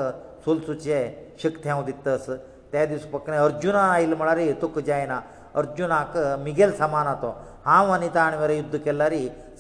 [0.44, 0.98] सोलचुचे
[1.42, 2.28] शक्ती हांव दितस
[2.72, 5.20] त्या दीस पक्ने अर्जुना आयलो म्हळ्यार तुका जायना
[5.60, 7.32] अर्जुनाक मिगेल समान आसा तो
[7.64, 9.12] हांव आनी ताणें मरे युध्द केल्यार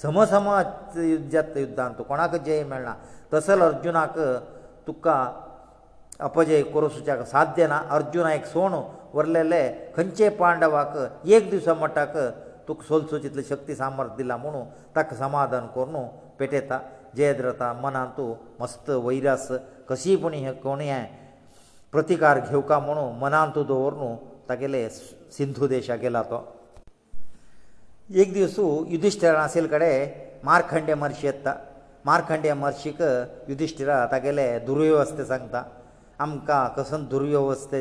[0.02, 0.50] समसम
[1.32, 2.94] जेत युध्दांत तूं कोणाक जय मेळना
[3.34, 4.18] तसल अर्जुनाक
[4.86, 5.16] तुका
[6.28, 8.74] अपजय करूं सुद्दां साध्य ना अर्जुना एक सोण
[9.14, 9.62] वरलेले
[9.96, 10.96] खंयचे पांडवाक
[11.36, 12.16] एक दिसा मटाक
[12.68, 14.64] तुका सोलचो तितले शक्ती सामर्थ दिला म्हणून
[14.96, 16.06] ताका समाधान करून
[16.38, 16.78] पेटयता
[17.16, 19.46] जयद्रता मनांत तूं मस्त वैरास
[19.88, 20.90] कशी पूण हे कोणी
[21.92, 24.14] प्रतिकार घेवका म्हणून मनांत तूं दवर न्हू
[24.48, 26.44] तागेले सिंधू देशा गेला तो
[28.20, 31.52] एक दीस युधिश्टीर आसले कडेन मारखंडे महर्शी येता
[32.06, 33.00] मारखंडे महर्शीक
[33.48, 35.62] युधिश्टिरा तागेले दुर्व्यवस्थे सांगता
[36.24, 37.80] आमकां कसोन दुर्व्यवस्थे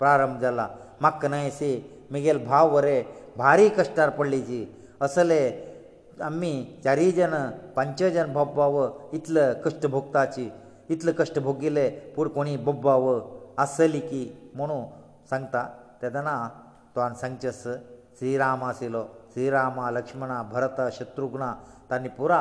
[0.00, 0.66] प्रारंभ जाला
[1.00, 1.70] म्हाका न्हय अशी
[2.10, 3.02] म्हगेल भाव बरें
[3.38, 4.60] भारी कश्टार पडलीची
[5.06, 5.40] असले
[6.30, 6.52] आमी
[6.84, 7.34] चारी जन
[7.76, 8.80] पंच जन बोब्बाव
[9.20, 10.48] इतले कश्ट भोगताची
[10.96, 13.06] इतले कश्ट भोगिले पूण कोणी बोब्बाव
[13.62, 14.22] आसली की
[14.56, 14.84] म्हणून
[15.30, 15.64] सांगता
[16.02, 16.36] तेदना
[16.94, 17.62] तो आनी सांगचेस
[18.18, 21.44] श्रीराम आशिल्लो ಶ್ರೀರಾಮ ಲಕ್ಷ್ಮಣ ಭರತ ಶತ್ರುಘ್ನ
[21.90, 22.32] ತನ್ನ ಪುರ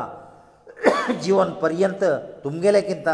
[1.24, 2.06] ಜೀವನ ಪರ್ಯಂತ
[2.44, 3.10] ತುಂಬಗೆಲೆಕಿಂತ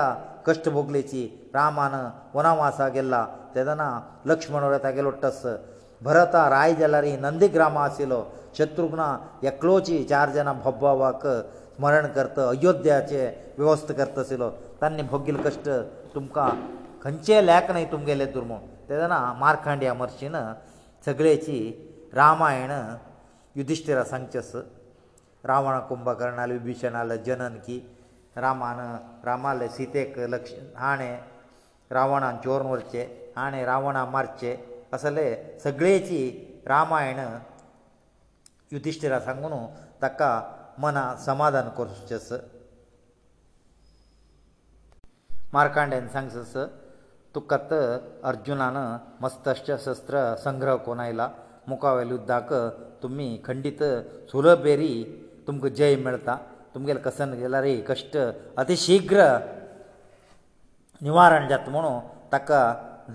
[0.47, 1.21] ಕಷ್ಟ ಭೋಗಲೇಚಿ
[1.57, 1.95] ರಾಮನ
[2.35, 3.15] ವನವಾಸ ಗೆಲ್ಲ
[3.53, 3.83] ತದನ
[4.31, 5.45] ಲಕ್ಷ್ಮಣರ ತಗೆಲ ಒಟ್ಟಸ್
[6.07, 8.19] ಭರತ ರಾಯ ಜಲರಿ ನಂದಿ ಗ್ರಾಮ ಆಸಿಲೋ
[8.57, 9.03] ಶತ್ರುಘ್ನ
[9.51, 11.23] ಎಕ್ಲೋಚಿ ಚಾರ್ ಜನ ಭಬ್ಬವಾಕ
[11.75, 13.21] ಸ್ಮರಣ ಕರ್ತ ಅಯೋಧ್ಯಾಚೆ
[13.59, 14.49] ವ್ಯವಸ್ಥೆ ಕರ್ತ ಆಸಿಲೋ
[14.83, 15.65] ತನ್ನ ಭೋಗಿಲ ಕಷ್ಟ
[16.13, 16.37] ತುಮಕ
[17.05, 18.59] ಖಂಚೆ ಲೇಖನೈ ತುಂಬಗೆಲೆ ದುರ್ಮೋ
[18.89, 20.37] ತದನ ಮಾರ್ಕಾಂಡ್ಯ ಮರ್ಷಿನ
[21.07, 21.57] ಸಗಳೇಚಿ
[22.21, 22.73] ರಾಮಾಯಣ
[23.57, 24.51] युधिष्ठिरा सांगचेस
[25.45, 27.77] रावण कुंभकर्णा विभीषण आलो जनन की
[28.37, 28.79] रामान
[29.25, 31.17] रामाले सीतेक लक्ष हाणें
[31.91, 34.55] रावणान चोरून व्हरचें हाणें रावणा मारचें
[34.93, 35.27] असले
[35.63, 36.21] सगळेची
[36.67, 37.19] रामायण
[38.71, 39.53] युधिष्ठिरा सांगून
[40.03, 40.29] ताका
[40.81, 42.31] मना समाधान करचेस
[45.53, 46.55] मार्कांडेन सांगचेस
[47.35, 48.77] तुकात अर्जुनान
[49.21, 51.29] मस्तश्च शस्त्र संग्रह कोन आयला
[51.67, 52.53] मुखावेल युद्धाक
[53.05, 53.81] तुमी खंडीत
[54.29, 54.93] सुलभ येरी
[55.47, 56.35] तुमकां जय मेळटा
[56.73, 58.15] तुमगेले कसन गेल्यार कश्ट
[58.61, 59.25] अतिशिघ्र
[61.07, 61.99] निवारण जाता म्हणून
[62.31, 62.61] ताका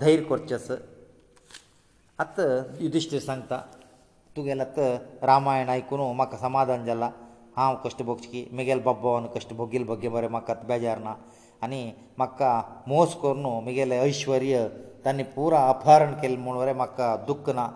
[0.01, 0.69] धैर्य करचे आस
[2.23, 2.39] आत
[2.83, 3.59] युधिश्ट सांगता
[4.35, 4.89] तुगेले आतां
[5.27, 7.09] रामायण आयकून म्हाका समाधान जालां
[7.57, 11.13] हांव कश्ट भोगचकी म्हगेलो बाबान कश्ट भोगिल्लो भोगे बरें म्हाका बेजार ना
[11.65, 11.83] आनी
[12.17, 12.51] म्हाका
[12.87, 14.67] मोस करून मुगेलें ऐश्वर्य
[15.05, 17.67] तांणी पुरो अपहरण केलें म्हूण बरें म्हाका दुख्ख ना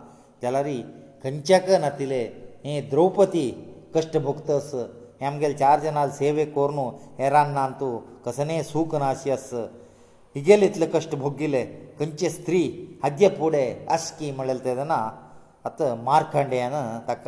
[0.44, 0.80] जाल्यारय
[1.26, 2.22] ಕಂಚಕನತಿಲೇ
[2.66, 3.48] ಹಿ ದ್ರೌಪತಿ
[3.96, 4.70] ಕಷ್ಟಭಕ್ತಾಸ
[5.22, 6.84] هامಗಲ್ ಚಾರ್ ಜನ ಸೇವೆಕೋರ್ನು
[7.26, 7.88] ಎರನ್ನಂತು
[8.26, 9.48] ಕಸನೆ ಸೂкнаಸ್ಯಸ್
[10.36, 11.62] ಹಿಗೆಲಿತ್ಲ ಕಷ್ಟಭೋಗಿಲೇ
[12.00, 12.62] ಕಂಚೆ ಸ್ತ್ರೀ
[13.08, 13.64] ಅದ್ಯಪೂಡೆ
[13.96, 14.94] ಅಸ್ಕಿ ಮಳಲ್ತದನ
[15.70, 16.76] ಅತ ಮಾರ್ಕಂಡೇಯನ
[17.10, 17.28] ತಕ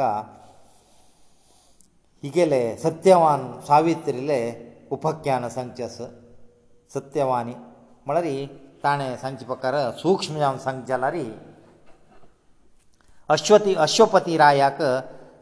[2.26, 4.40] ಹಿಗೆಲೇ ಸತ್ಯವಾನ್ ಸಾವಿತ್ರಿಲೇ
[4.98, 6.10] ಉಪಕ್ಯಾನ ಸಂಚಸ್ಯ
[6.98, 7.56] ಸತ್ಯವಾನಿ
[8.10, 8.38] ಮಳರಿ
[8.86, 11.28] ತಾಣೆ ಸಂಚಿಪಕರ ಸೂಕ್ಷ್ಮಯಾನ್ ಸಂಚಲರಿ
[13.36, 14.78] अश्वती अश्वपती रायाक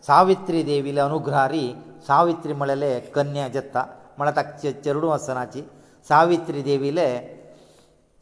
[0.07, 1.65] सावित्री देवीले अनुग्रहारी
[2.07, 3.83] सावित्री म्हळेले कन्या जत्ता
[4.17, 5.61] म्हळ्यार ताका चेरडू आसनाची
[6.09, 7.07] सावित्री देवीले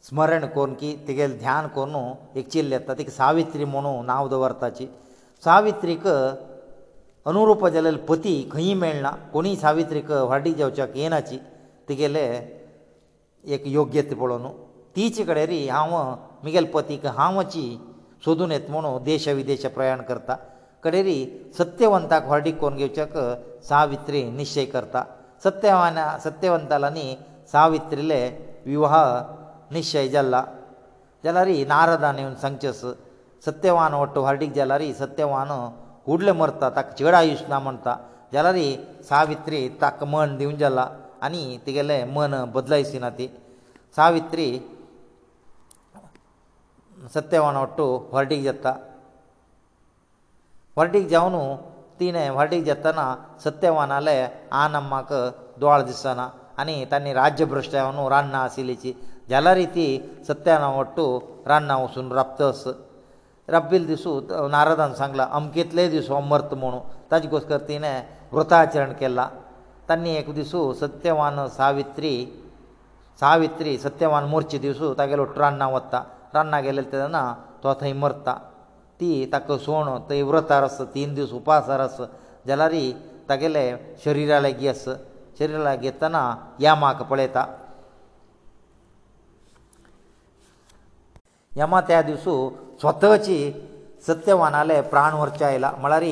[0.08, 1.94] स्मरण करून की तिगेलें ध्यान करून
[2.38, 4.86] एक चिल्ल येता तिका सावित्री म्हणून नांव दवरताची
[5.44, 6.06] सावित्रीक
[7.32, 11.38] अनुरूप जाल्लेलो पती खंय मेळना कोणीय सावित्रीक वाडी जेवच्याक येनाची
[11.88, 12.24] तिगेले
[13.54, 14.46] एक योग्य ती पळोवन
[14.96, 15.90] तिचे कडेन हांव
[16.42, 17.64] म्हगेले पतीक हांवची
[18.24, 20.36] सोदून येत म्हणू देश विदेश प्रयाण करता
[20.84, 21.16] कडेरी
[21.58, 23.16] सत्यवंताक हॉर्डीक कोण घेवच्याक
[23.68, 25.02] सावित्री निश्चय करता
[25.44, 27.14] सत्यवाना सत्यवंतालांनी
[27.52, 28.20] सावित्रीले
[28.66, 28.94] विवाह
[29.74, 30.44] निश्चय जाल्ला
[31.24, 32.82] जाल्यार नारदान येवन सांगचेस
[33.46, 35.48] सत्यवान वट्ट हार्डीक जाल्यार सत्यवान
[36.06, 37.96] हुडले मरता ताका चेड आयुश्य ना म्हणटा
[38.32, 38.56] जाल्यार
[39.08, 40.86] सावित्री ताका मन दिवन जाला
[41.26, 43.28] आनी तिगेलें मन बदलायसी ना ती
[43.96, 44.46] सावित्री
[47.14, 48.72] ಸತ್ಯವಾನ ಒಟ್ಟು ಹೊರಡಿಗೆ جتಾ
[50.78, 51.40] ಹೊರಡಿಗೆ ಅವನು
[52.00, 53.00] ತಿನೆ ಹೊರಡಿಗೆತನ
[53.46, 54.14] ಸತ್ಯವಾನale
[54.60, 55.10] ಆ ನಮ್ಮಕ
[55.60, 56.20] ದ್ವಾಳದಿಸಾನ
[56.62, 58.90] ಅನಿ ತನ್ನ ರಾಜ್ಯಭ್ರಷ್ಟವನು ರನ್ನ ಆಸಿಲಿಚಿ
[59.32, 59.86] ಜಲ ರೀತಿ
[60.28, 61.04] ಸತ್ಯವಾನ ಒಟ್ಟು
[61.42, 62.72] ರನ್ನವ ಸುನರಪ್ತ ಅಸ
[63.54, 66.80] ರಬ್ದಿ สุ ನಾರದನ सांगला ಅಂಕೆತ್ಲೇ ದಿಸೋ ಮರ್ತಮೋಣು
[67.10, 67.92] ತಾಜ್ಗೋಸ್ಕರ ತಿನೆ
[68.34, 69.20] ವ್ರತಾಚರಣ ಕೆಲ್ಲ
[69.88, 72.12] ತನ್ನೆ ಕುದಿಸು ಸತ್ಯವಾನ ಸಾavitri
[73.22, 76.00] ಸಾavitri ಸತ್ಯವಾನ ಮೂರ್ಚಿ ದಿಸು ತಗೇಲೋ ರನ್ನವತ್ತಾ
[76.34, 77.22] तान्ना गेले तेन्ना
[77.62, 78.32] तो थंय मरता
[78.98, 82.04] ती ताका सोण थंय व्रतार आसा तीन दीस उपासार आसा
[82.48, 82.74] जाल्यार
[83.28, 83.64] तागेले
[84.04, 84.84] शरिरा लागीं आस
[85.38, 86.22] शरिरा लागीं येतना
[86.66, 87.42] यामाक पळयता
[91.60, 92.34] यमा त्या दिसू
[92.80, 93.38] स्वतची
[94.06, 96.04] सत्यवानाले प्राण व्हरचे आयला म्हळ्यार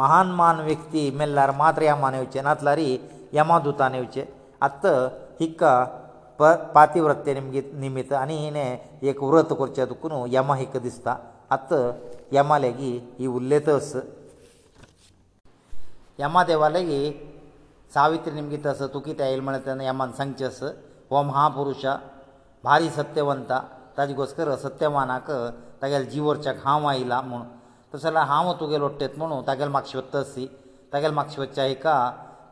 [0.00, 2.78] महान मान व्यक्ती मेल्ल्यार मात्र यमान येवचे नातल्यार
[3.38, 4.24] यमा दुतान येवचे
[4.66, 4.86] आत्त
[5.40, 5.72] हिका
[6.76, 7.32] पातिवृत्ते
[7.84, 11.16] निमित्त आनी हिणें एक व्रत करचें दुखून यम हिक दिसता
[11.56, 11.72] आत
[12.36, 13.90] यमा लेगीत ही उल्लेतस
[16.20, 17.26] यमा देवा लेगीत
[17.94, 20.60] सावित्री निमगीत आस तूं कितें येयलें म्हणलें तेन्ना यमान सांगचें आस
[21.10, 21.84] हो महापुरुश
[22.66, 23.52] भारी सत्यवंत
[23.96, 25.28] ताजे घोस्कर सत्यमानाक
[25.82, 27.42] तागेले जिवोरच्याक हांव आयला म्हूण
[27.94, 30.46] तशें जाल्यार हांव तुगेलो ओट्टेत म्हणून तागेलें म्हापशी वत्ता आसी
[30.92, 31.94] तागेलें म्हापशी वच्चा हिका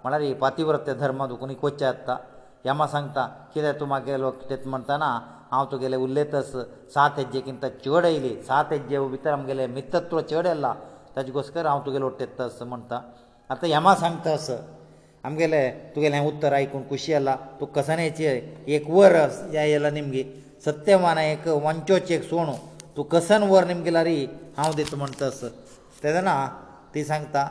[0.03, 2.17] म्हळ्यार ही पातिवृत्त धर्म दुखून कोच्चा येता
[2.67, 5.07] यमा सांगता कित्याक तूं म्हागेलो कितें म्हणटना
[5.51, 6.51] हांव तुगेलें उलयतस
[6.95, 10.73] सात हेजे किंवां ते चड आयली सात हेजे भितर आमगेले मित्रत्व चड येला
[11.17, 13.01] ताजे घोसकर हांव तुगेलो उट्टेतस म्हणटा
[13.51, 14.51] आतां यमा सांगता अस
[15.25, 20.23] आमगेलें तुगेलें हें उत्तर आयकून खुशी जाला तूं कसनेचें एक वर हें येला निमगी
[20.65, 22.51] सत्यमाना एक वंचोचें एक सोण
[22.97, 24.07] तूं कसन वर निमगेल्यार
[24.57, 25.43] हांव दिता म्हणटस
[26.03, 26.35] तेदना
[26.95, 27.47] ती सांगता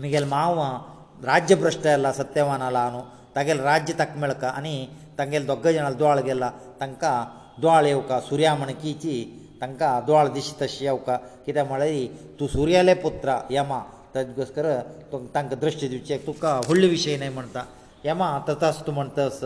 [0.00, 0.60] म्हगेलो मांव
[1.26, 3.02] राज्य भ्रश्ट येला सत्यमानाला न्हू
[3.36, 4.76] तागेलें राज्य ताका मेळका आनी
[5.18, 7.14] तांगेले दोग जाणां दुवाळ गेला तांकां
[7.62, 9.16] दुवाळ येवका सुर्या म्हण कीची
[9.60, 11.16] तांकां दुवाळ दिशी तशी येवका
[11.46, 11.92] कित्याक म्हळ्यार
[12.38, 13.80] तूं सुर्याले पुत्र यमा
[14.14, 14.66] ताजे घोस्कर
[15.34, 17.62] तांकां दृश्टी दिवचें तुका व्हडले विशय न्हय म्हणटा
[18.04, 19.42] यमा तथास तूं म्हणटस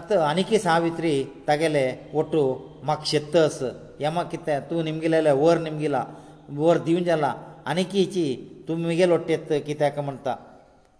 [0.00, 1.12] आतां आनीकय सावित्री
[1.48, 2.44] तागेले वटू
[2.82, 3.58] म्हाका शेततस
[4.00, 6.04] यमा कितें तूं निमगेलेले वर निमगिला
[6.62, 7.34] वर दिवन जाला
[7.72, 8.24] आनीकय ची
[8.68, 10.34] तूं मुगेले वट्टेत कित्याक म्हणटा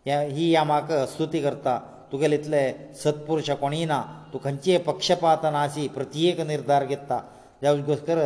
[0.06, 1.74] ही यामाक स्तुती करता
[2.12, 2.62] तुगेले इतले
[3.02, 3.98] सत्पुरुश कोणीय ना
[4.32, 7.18] तूं खंयचीय पक्षपात ना अशी प्रत्येक निर्धार घेता
[7.62, 8.18] जागोसकर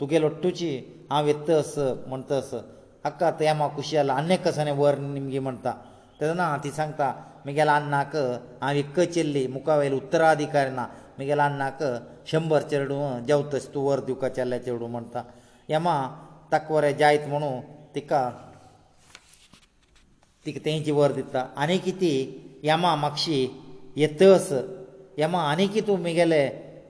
[0.00, 0.70] तुगेलो टुची
[1.10, 1.74] हांव वेत अस
[2.06, 2.50] म्हणत अस
[3.04, 5.72] हक्का ते म्हाका खुशी जाला आनी कसले वर निमगे म्हणटा
[6.20, 7.12] तेन्ना ती सांगता
[7.44, 8.16] म्हगेले अन्नाक
[8.62, 10.86] हांव एक चेल्ली मुखा वयले उत्तराधिकारी ना
[11.18, 11.82] म्हगेले अन्नाक
[12.30, 15.22] शंबर चेडूं जेवतस तूं वर दिवका चेल्ले चेडूं म्हणटा
[15.70, 15.94] येमा
[16.52, 17.60] ताका वरें जायत म्हणून
[17.94, 18.20] तिका
[20.44, 23.38] तिका तेंची वर दिता आनी कितें यमा मक्षी
[23.96, 24.48] येतस
[25.18, 26.42] यमा आनी कितें तूं म्हगेले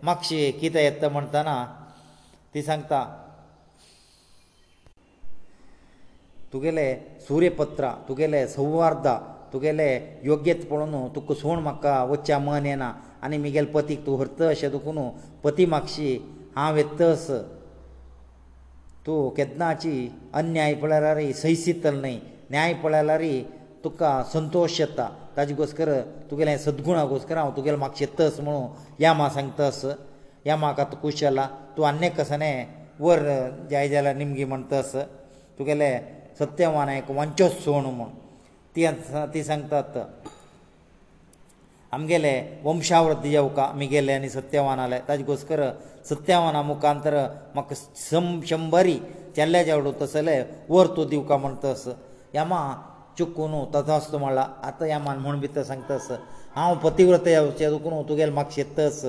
[0.04, 1.54] मक्षी कितें येता म्हणटना
[2.54, 3.00] ती सांगता
[6.52, 6.88] तुगेले
[7.28, 9.16] सूर्यपत्रां तुगेले सौवार्दा
[9.52, 9.88] तुगेले
[10.30, 12.92] योग्यत पळोवन तुका सोण म्हाका वच्चा मन येना
[13.24, 14.98] आनी म्हगेले पतीक तूं व्हरत अशें दुखून
[15.44, 16.10] पती म्हापशी
[16.56, 17.30] हांव येतस
[19.06, 19.94] तूं केदनाची
[20.40, 22.18] अन्याय पळयल्यार सयसीतल न्हय
[22.50, 23.40] न्याय पळयल्यारय
[23.84, 25.90] तुका संतोश येता ताजे घोसकर
[26.30, 29.84] तुगेले सद्गुणा घोसकर हांव तुगेलें म्हाका तस म्हणून या मा सांग तस
[30.46, 32.50] या म्हाका तूं खूश जाला तूं आनी कसने
[33.00, 33.18] वर
[33.70, 34.94] जाय जाल्यार निमगी म्हण तस
[35.58, 35.90] तुगेले
[36.38, 38.08] सत्यवान एक वांचो सोण म्हूण
[38.76, 38.86] ती
[39.34, 39.98] ती सांगतात
[41.92, 45.62] आमगेले वंशावृत्ती जेवका आमी गेले आनी सत्यवान आले ताजे घोसकर
[46.10, 47.14] सत्यवाना मुखांतर
[47.54, 47.74] म्हाका
[48.50, 48.98] शंबरी
[49.36, 51.88] चेल्ल्या जेवडो तसले वर तूं दिवका म्हण तस
[52.34, 52.60] यमा
[53.18, 56.10] चुकून तथास तूं म्हणला आतां यमान म्हूण भितर सांगतास
[56.54, 59.04] हांव पतिव्रतेचें चुकून तुगेलें म्हाका शेतस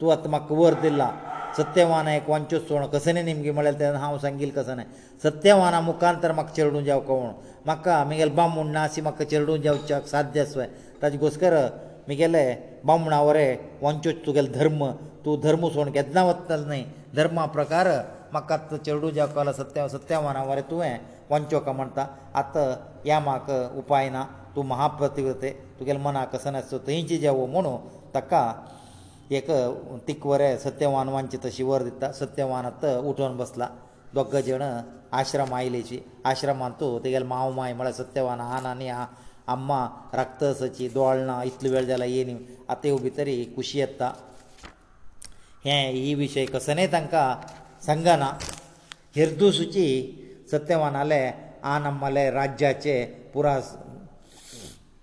[0.00, 1.10] तूं आतां म्हाका वर दिला
[1.56, 4.84] सत्यवान एक वांचूच सोण कसो न्ही निमगे म्हळ्यार तेन्ना हांव सांगील कसो न्हय
[5.22, 7.32] सत्यवाना मुखांतर म्हाका चेडूं जावको म्हूण
[7.66, 10.66] म्हाका म्हगेलें बामूण नासी म्हाका चेडूं जावच्याक साध्य आसवय
[11.02, 11.54] ताजे घोस्कर
[12.06, 12.44] म्हगेले
[12.84, 14.84] बामणा वरें वांचूच तुगेलो धर्म
[15.24, 16.84] तूं धर्म सोण केदना वतलो न्हय
[17.16, 17.88] धर्मा प्रकार
[18.32, 20.96] म्हाका आतां चेडूं जावको सत्य सत्यवाना वरें तुवें
[21.30, 22.04] पंचोका म्हणटा
[22.38, 22.66] आतां
[23.04, 24.24] ह्या म्हाका उपाय ना
[24.54, 25.50] तूं महाप्रतिवते
[25.80, 27.76] तुगेलें मना कसो नासो थंयचे जेवो म्हणून
[28.14, 28.42] ताका
[29.38, 29.50] एक
[30.08, 33.68] तिकवरे सत्यवान वांचे तशी वर दिता सत्यवान आतां उठोवन बसला
[34.14, 34.62] दोग जाण
[35.20, 35.98] आश्रम आयलेची
[36.30, 39.04] आश्रमांतू तुगेले माव माय म्हळ्यार सत्यवान आन आनी आ
[39.52, 42.32] आम्मा रक्तसाची दोळना इतलो वेळ जाला येनी
[42.68, 44.10] आतां येवं भितर ही खुशी येता
[45.66, 47.34] हें ही विशय कसनय तांकां
[47.86, 48.30] सांगना
[49.16, 49.86] हिर्दुसुची
[50.52, 51.20] सत्यवानाले
[51.70, 52.92] आ नमले राज्याचे
[53.32, 53.58] पुरा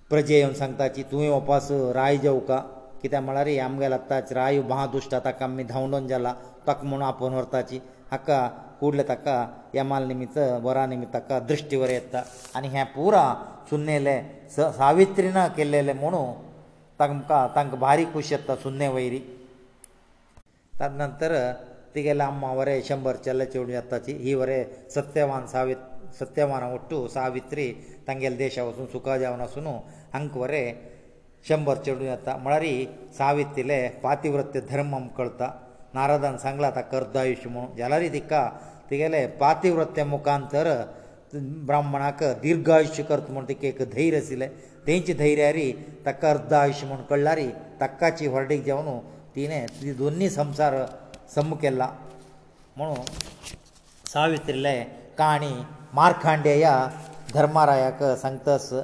[0.10, 1.68] प्रजे येवन सांगता की तुवें वपास
[1.98, 2.58] राय जेवं का
[3.02, 6.34] कित्याक म्हळ्यार हे आमगेले आतां राय महादुश्ट ताका आमी धांवडोवन जाला
[6.68, 7.80] ताका म्हणून आपोवन व्हरताची
[8.12, 8.40] हाका
[8.80, 9.36] कुडले ताका
[9.74, 12.24] यमाल निमित्त वरा निमित्त ताका दृश्टी वर येता
[12.56, 13.24] आनी हे पुरा
[13.70, 14.20] सुन्नेले
[14.56, 16.26] स सावित्रीन केल्लेले म्हणू
[17.00, 19.20] तांकां तांकां भारी खुशी येता सुन्ने वयरी
[20.80, 21.32] ताज नंतर
[21.96, 24.58] ತಿಗೆಲಾಮ ಅವರ 100 ಚೇಂಬರ್ ಚಲ್ಲೆ ಚೋಡ್ಯತ್ತಾಚಿ ಈವರೆ
[24.96, 25.84] ಸತ್ಯವಾನ್ ಸಾವಿತ್ರ
[26.20, 27.66] ಸತ್ಯಮಾನ ಒಟ್ಟು ಸಾವಿತ್ರಿ
[28.08, 29.74] ತಂಗೇಲ್ ದೇಶವಸು ಸುಕಾದವನಸುನು
[30.20, 32.76] ಅಂಕವರೆ 100 ಚೇಂಬರ್ ಚೋಡ್ಯತ್ತಾ ಮಳರಿ
[33.20, 35.48] ಸಾವಿತ್ತಿಲೆ ಪಾತಿವ್ರತ್ಯ ಧರ್ಮಂ ಕಳ್ತಾ
[35.98, 38.34] ನಾರದನ್ ಸಂಗಲತಾ ಕರ್ದಾಯುಷ್ಯಮ ಯಲರಿ ದಿಕ್ಕ
[38.92, 40.70] ತಿಗೆಲೆ ಪಾತಿವ್ರತ್ಯ ಮುಕಾಂತರ
[41.70, 44.48] ಬ್ರಾಹ್ಮಣಾಕ ದೀರ್ಘಾಯುಷ್ಯ ಕರ್ತಮಂತೆ ಏಕ ಧೈರಸಿಲೆ
[44.88, 45.68] ತೈಂಚ ಧೈರ್ಯರಿ
[46.08, 47.48] ತಕ್ಕ ಕರ್ದಾಯುಷ್ಯ ಮನ್ ಕಳ್ಳಾರಿ
[47.82, 48.94] ತಕ್ಕಾಚಿ ಹೊರಡಿಕ್ ಜವನು
[49.36, 50.74] ತೀನೇ ಇದಿ ದೊನ್ನಿ ಸಂಸಾರ
[51.34, 51.84] ಸಮ್ಮಕ್ಕೆಲ್ಲ
[52.80, 52.96] ಮನು
[54.14, 54.76] ಸಾವಿತ್ರಿಲೇ
[55.22, 55.54] ಕಾಣಿ
[56.00, 56.68] ಮಾರ್ಕಂಡೇಯ
[57.38, 58.84] ಧರ್ಮರಾಯಕ ಸಂಕ್ತಸ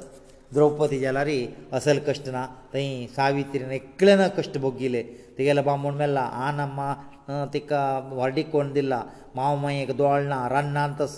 [0.54, 1.38] ದ್ರೌಪದಿ ಜಲರಿ
[1.76, 2.38] ಅಸಲ್ ಕಷ್ಟನ
[2.72, 2.84] ತೈ
[3.16, 5.02] ಸಾವಿತ್ರಿ ಏಕಳನ ಕಷ್ಟ ಬೋಗಿಲೇ
[5.36, 6.80] ತಿಗಯಲ ಬಮ್ಮಣ ಮೇಲೆ ಆನಮ್ಮ
[7.54, 7.72] ತಿಕ್ಕ
[8.20, 8.94] ವರ್ಡಿಕೊಂಡಿಲ್ಲ
[9.38, 11.16] ಮಾವಮೈಗ ದೊಳ್ನ ರನ್ನಂತಸ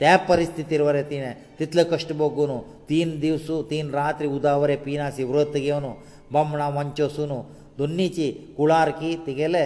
[0.00, 2.56] त्या ಪರಿಸ್ಥಿತಿ ಇರುವರ ที ನೆ ತಿತ್ಲ ಕಷ್ಟ ಬೋಗೋನು
[2.86, 5.90] 3 ದಿವಸು 3 ರಾತ್ರಿ ಉದಾವರೇ ಪೀನಾಸಿ ವ್ರತಕ್ಕೆ ಇವನು
[6.34, 7.38] ಬಮ್ಮಣ ಮಂಚೋಸುನು
[7.78, 9.62] ದುನ್ನೀಚಿ ಕುಲಾರ್ಕಿ ತಿಗಲೇ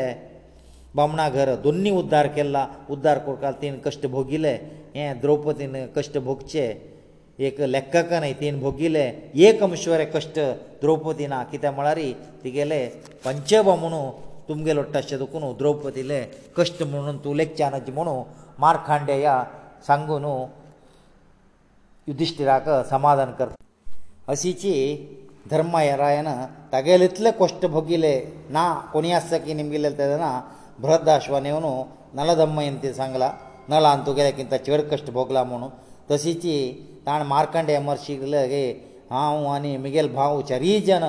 [0.96, 4.52] बामणा घर दोनी उद्धार केला उद्धार कोरकाल तीन कश्ट भोगिले
[4.94, 6.64] हे द्रौपदीन कश्ट भोगचे
[7.46, 9.04] एक लेखकान तीन भोगिले
[9.46, 10.38] एक अमश्वरे कश्ट
[10.82, 11.98] द्रौपदी ना कित्याक म्हळ्यार
[12.44, 12.80] तिगेले
[13.24, 14.00] पंच बामणू
[14.48, 16.22] तुमगे लोडटाचे दुखून द्रौपदीले
[16.56, 18.22] कश्ट म्हणून तूं लेखचें नाचे म्हणून
[18.62, 19.42] मारखांडे या
[19.86, 20.24] सांगून
[22.08, 23.48] युधिश्टिराक समाधान कर
[24.34, 24.74] अशीची
[25.50, 26.28] धर्मायरायन
[26.72, 28.14] तागेले इतले कश्ट भोगिले
[28.56, 30.30] ना कोणी आसा की निमगेले तेदना
[30.84, 31.72] ಭರದಾಶ್ವನಿಯವನು
[32.18, 33.28] ನಲದಮ್ಮಯಂತೆ सांगला
[33.72, 35.70] ನಲ ಅಂತೋ ಗೆಕಿಂತ ಚೇಡಕಷ್ಟ भोगला म्हणून
[36.10, 36.54] ತಸಿಚಿ
[37.06, 38.62] ತಾಣ ಮಾರ್ಕಂಡೇಯ ಮರ್ಶಿಗಳಗೆ
[39.20, 41.04] ಆವಾನಿ ಮಿಗೇಲ್ ಬಾವು ಚರಿಜನ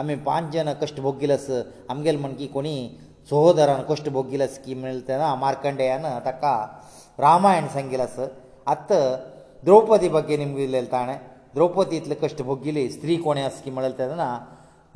[0.00, 1.46] ಅಮಿ 5 ಜನ ಕಷ್ಟ भोगგილಸ
[1.94, 2.76] ಅಮಗೆಲ್ ಮನ್ಕಿ कोणी
[3.30, 6.44] ಸೋದರನ ಕಷ್ಟ भोगგილಸ್ಕಿ ಮಲ್ತೆನ ಮಾರ್ಕಂಡೇಯನ ತಕ್ಕ
[7.26, 8.16] ರಾಮಾಯಣ सांगिलाಸ
[8.74, 8.90] ಅತ್ತ
[9.66, 11.16] ದ್ರೌಪದಿ ಬಗ್ಗೆ ನಿಮಗೆ ಇಲ್ಲಿ ಹೇಳ್ತಾನೆ
[11.56, 14.24] ದ್ರೌಪದಿ ಇತ್ಲ ಕಷ್ಟ भोगಗિલે ಸ್ತ್ರೀ કોಣೆ ಅಸ್ಕಿ ಮಡಲ್ತೆದನ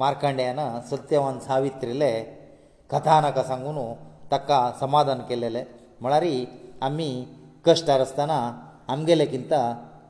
[0.02, 0.60] ಮಾರ್ಕಂಡೇಯನ
[0.90, 2.10] ಸತ್ಯವನ್ ಸಾವಿತ್ರಿಲೆ
[2.94, 3.78] कथानका सांगून
[4.30, 5.62] ताका समाधान केलेलें
[6.00, 6.24] म्हळ्यार
[6.86, 7.08] आमी
[7.66, 8.36] कश्टार आसतना
[8.92, 9.60] आमगेले किंता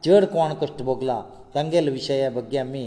[0.05, 1.21] चड कोण कश्ट भोगला
[1.55, 2.85] तांगेले विशया बगी आमी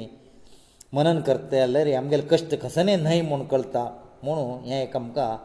[0.93, 3.83] मनन करता जाल्यार आमगेले कश्ट कसने न्हय म्हूण कळटा
[4.23, 5.35] म्हणून हें एक आमकां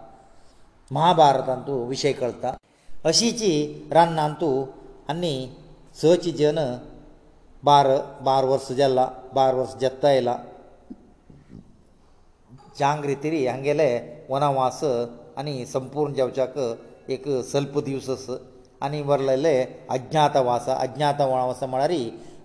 [0.95, 2.53] महाभारतांतू विशय कळटा
[3.09, 3.51] अशीची
[3.93, 4.51] रान्नांतू
[5.11, 5.35] आनी
[6.03, 6.59] सची जन
[7.65, 7.87] बार
[8.25, 10.37] बार वर्सां जाला बार वर्स जत्ता आयला
[12.79, 13.91] जांग रितीरी हांगेले
[14.31, 14.81] वनवास
[15.39, 16.59] आनी संपूर्ण जेवच्याक
[17.15, 18.29] एक सल्प दिवस
[18.85, 19.55] आनी वरलेले
[19.97, 21.93] अज्ञातवास अज्ञातवास म्हळ्यार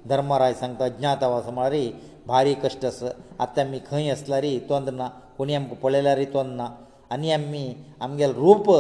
[0.10, 1.92] धर्मराय सांगता अज्ञातवास म्हळ्यार
[2.28, 3.04] भारी कश्ट आस
[3.40, 5.08] आतां आमी खंय आसल्यार तोंद ना
[5.38, 6.68] कोणी आमकां पळयल्यार तोंद ना
[7.12, 7.64] आनी आमी
[8.02, 8.72] आमगेले रूप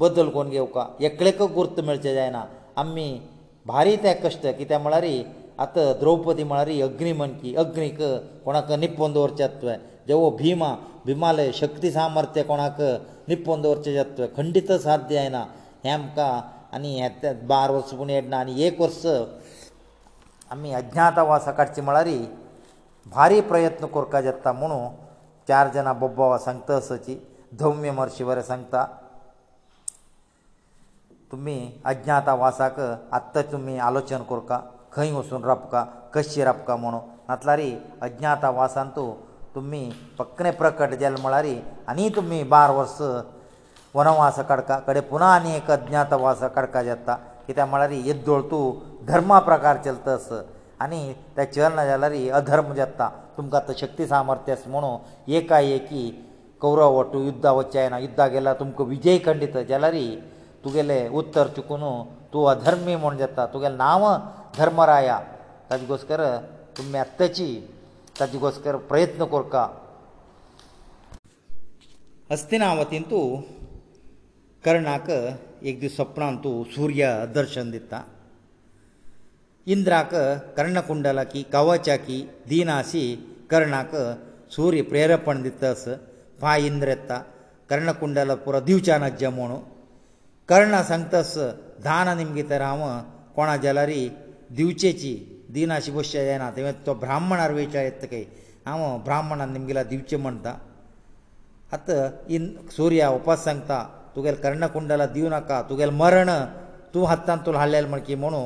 [0.00, 2.44] बदल कोण घेवका एकळेक गुर्त मेळचें जायना
[2.80, 3.06] आमी
[3.66, 5.06] भारी तें कश्ट कित्याक म्हळ्यार
[5.62, 8.02] आतां द्रौपदी म्हळ्यार अग्नी म्हण की अग्नीक
[8.44, 9.76] कोणाक निपोवन दवरचें तुवें
[10.08, 10.68] जेवो भिमा
[11.06, 12.76] भिमालय शक्ती सामर्थ्य कोणाक
[13.30, 15.42] निपोवन दवरचें जातले खंडीत साध्य जायना
[15.84, 16.30] हें आमकां
[16.76, 19.04] आनी हे बार वर्स पूण येडना आनी एक वर्स
[20.52, 22.08] आमी अज्ञातवासा काडची म्हळ्यार
[23.14, 24.86] भारी प्रयत्न करपाक जाता म्हणून
[25.48, 27.14] चार जाणां बोब्बा सांगता सची
[27.60, 28.84] धौम्य म्हर्शी बरें सांगता
[31.32, 31.56] तुमी
[31.92, 32.78] अज्ञातवासाक
[33.18, 34.60] आत्तां तुमी आलोचन करता
[34.92, 35.82] खंय वचून रापका
[36.14, 37.74] कशी रापका म्हणून नातल्यारी
[38.06, 39.12] अज्ञातवासान तूं
[39.54, 39.80] तुमी
[40.18, 41.46] पक्कने प्रकट जाल म्हळ्यार
[41.90, 42.96] आनी तुमी बार वर्स
[43.94, 47.14] वनवास काडका कडेन पुना आनी एक अज्ञातवास काडका जाता
[47.46, 50.28] कित्याक म्हळ्यार येद्दोळ तूं धर्मा प्रकार चलतस
[50.84, 51.00] आनी
[51.36, 56.04] तें चलना जाल्यार अधर्म जाता तुमकां आतां शक्ती सामर्थ्य आसा म्हणून एकाएकी
[56.60, 59.94] कौरव वटू युद्धा वचचें ना युद्धा गेल्यार तुमकां विजय खंडीत जाल्यार
[60.64, 61.82] तुगेलें उत्तर चुकून
[62.32, 64.08] तूं अधर्मी म्हूण जाता तुगेलें नांव
[64.58, 65.18] धर्मराया
[65.70, 66.22] ताजे घोस्कर
[66.76, 67.48] तुमी आत्ताची
[68.18, 69.60] ತದಿಗೋಸ್ಕರ ಪ್ರಯತ್ನ ಕರ್ಕಾ
[72.32, 73.18] ಹಸ್ತಿನಾವತಿಂತು
[74.66, 75.08] ಕರ್ಣಾಕ
[75.70, 77.94] ಏಕದಿ ಸ್ವಪ್ನಂತು ಸೂರ್ಯ ಅದರ್ಶನ ದಿತ್ತ
[79.74, 80.12] ಇಂದ್ರಾಕ
[80.58, 82.18] ಕರ್ಣಕುಂಡಲಕಿ ಕವಾಚಾಕಿ
[82.50, 83.04] ದೀನಾಸಿ
[83.52, 83.94] ಕರ್ಣಾಕ
[84.56, 85.94] ಸೂರ್ಯ ಪ್ರೇರಪಣ ದಿತ್ತಸ
[86.42, 87.12] ಫಾ ಇಂದ್ರತ್ತ
[87.72, 89.52] ಕರ್ಣಕುಂಡಲ ಪುರ ದಿವಚನಜ್ಜಮೋಣ
[90.52, 91.32] ಕರ್ಣ ಸಂತಸ
[91.88, 92.82] ಧಾನ ನಿಮಿಗಿತ ರಾಮ
[93.36, 94.02] ಕೋಣ ಜಲರಿ
[94.58, 95.14] ದಿವಚೆಚಿ
[95.54, 96.50] दिनाशी बसचे जायना
[96.86, 98.22] तो ब्राह्मणार वयचे येता खंय
[98.66, 100.52] हांव ब्राह्मणान निमगेला दिवचें म्हणटा
[101.76, 102.38] आतां
[102.76, 103.78] सुर्या उपास सांगता
[104.16, 106.30] तुगेले कर्णकुंडला दिवं नाका तुगेलें मरण
[106.94, 108.42] तूं हातान तुला हाडलेलें म्हण की म्हणू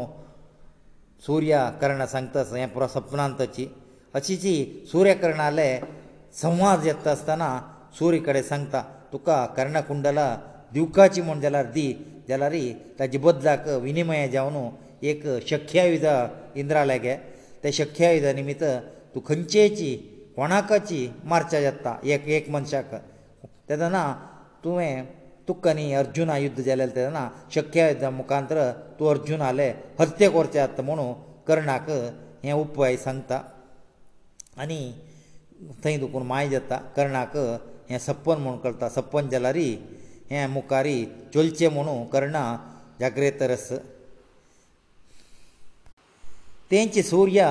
[1.26, 3.66] सुर्या कर्ण सांगता हें पुरो सपनांतची
[4.14, 4.54] अशी जी
[4.92, 5.68] सुर्यकर्णाले
[6.42, 7.48] संवाद येता आसतना
[7.98, 8.80] सुर्य कडेन सांगता
[9.12, 10.26] तुका कर्णकुंडला
[10.72, 11.86] दिवकाची म्हूण जाल्यार दी
[12.28, 12.54] जाल्यार
[12.98, 14.58] ताजे बदलाक विनिमय जावन
[15.12, 16.16] एक शख्या विधा
[16.62, 17.06] इंद्रालयाक
[17.62, 18.62] ते शक्य आयुधा निमित्त
[19.12, 19.90] तूं खंयचेची
[20.36, 21.00] कोणाकची
[21.30, 22.90] मारचां जाता एक एक मनशाक
[23.68, 24.02] तेदना
[24.64, 24.92] तुवें
[25.48, 28.58] तुका न्ही अर्जुना युध्द जालें तेदना शक्य आयुधा मुखांतर
[28.98, 29.68] तूं अर्जून आले
[30.00, 31.06] हत्या करचें जाता म्हुणू
[31.48, 31.88] कर्णाक
[32.44, 33.38] हें उपाय सांगता
[34.62, 34.80] आनी
[35.84, 37.36] थंय दुखून माय जाता कर्णाक
[37.90, 39.68] हें सपन म्हूण करता सपन जाल्यारी
[40.30, 40.98] हें मुखारी
[41.34, 42.42] चलचें म्हुणू कर्णा
[43.00, 43.68] जाग्रेत रस
[46.70, 47.42] तेंचे सूर्य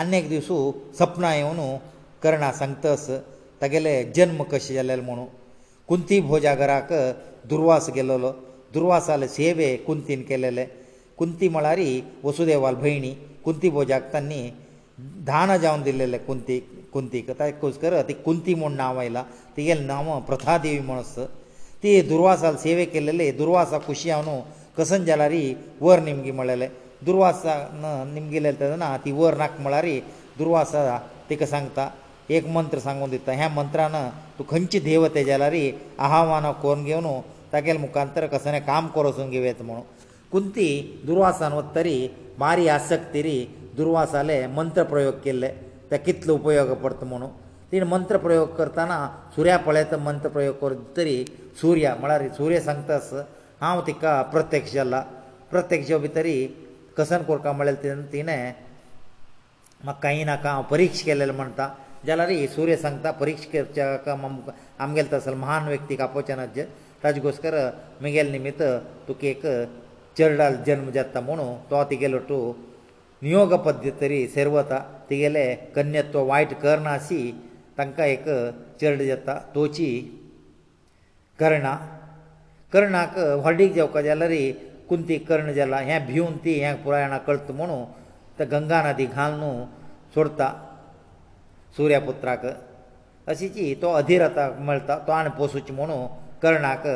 [0.00, 0.56] आनी एक दिसू
[0.98, 1.58] सपना येवन
[2.22, 3.08] कर्णा सांगतस
[3.60, 5.26] तागेले जन्म कशें जालेले म्हणून
[5.88, 6.92] कुंती भोजागराक
[7.50, 8.30] दुर्वास गेलोलो
[8.74, 10.64] दुर्वासाले सेवे कुंतीन केलेले
[11.18, 11.80] कुंती म्हळ्यार
[12.22, 13.10] वसुदेवाल भयणी
[13.44, 14.48] कुंती भोजाक तांणी
[15.26, 16.58] धान जावन दिल्लेले कुंती
[16.92, 19.22] कुंतीक ताका खोस कर ती कुंती म्हूण नांव आयलां
[19.56, 21.20] तिगेलें नांव प्रथादेवी म्हण आसत
[21.82, 24.40] ती दुर्वासाल सेवे केलेले दुर्वासा खुशी हांव न्हू
[24.78, 25.34] कसन जाल्यार
[25.80, 26.68] वर निमगी म्हणलेलें
[27.04, 27.42] दुर्वास
[28.14, 29.86] निम गेले तेदना ती वर नाक म्हळ्यार
[30.38, 30.72] दुर्वास
[31.30, 31.88] तिका सांगता
[32.36, 33.94] एक मंत्र सांगून दिता ह्या मंत्रान
[34.38, 35.70] तूं खंयची देव तेज्यालारी
[36.06, 37.06] आहवान कोरून घेवन
[37.52, 39.82] तागेले मुखांतर कसले काम करसून घेवयात म्हणून
[40.32, 40.68] कुंती
[41.06, 41.96] दुर्वासान वत्तरी
[42.38, 43.38] मारी आसक्तिरी
[43.76, 45.48] दुर्वासाले मंत्र प्रयोग केल्ले
[45.90, 47.28] ते कितलो उपयोग पडटा म्हणून
[47.72, 51.24] तिणें मंत्र प्रयोग करतना सुर्या पळयता मंत्र प्रयोग करता तरी
[51.60, 53.12] सुर्या म्हळ्यार सुर्य सांगतास
[53.60, 55.00] हांव तिका प्रत्यक्ष जाला
[55.50, 56.36] प्रत्यक्ष भितरी
[56.98, 58.52] कसन कोरका म्हळ्यार तिणें तिणें
[59.84, 61.68] म्हाका कांय नाका हांव परिक्ष केलेलें म्हणटा
[62.06, 64.12] जाल्यार ही सूर्य सांगता परिक्ष करच्या
[64.84, 66.64] आमगेलो तसलो महान व्यक्ती कापोवचेनाचे
[67.02, 67.54] ताजे घोस्कर
[68.02, 68.62] मुगेले निमित्त
[69.08, 69.42] तुका एक
[70.18, 72.38] चर्डाल जल्म जाता म्हुणू तो तिगेलो टू
[73.22, 74.78] नियोग पद्दती तरी सेरवता
[75.10, 75.44] तिगेले
[75.74, 77.20] कन्यत्व वायट करनाशी
[77.78, 78.24] तांकां एक
[78.80, 79.88] चर्ड जाता तोची
[81.40, 81.74] कर्णा
[82.72, 84.30] कर्णाक व्हडीक जेवका जाल्यार
[84.88, 87.84] कुंती कर्ण जाला हें भिवन ती हें पुरायणा कळत म्हणू
[88.38, 89.52] तो गंगा नदी घाल न्हू
[90.14, 90.48] सोडता
[91.76, 92.46] सुर्यापुत्राक
[93.32, 95.96] अशी जी तो अधिरता मेळटा तो आनी पोसूची म्हणू
[96.42, 96.86] कर्णाक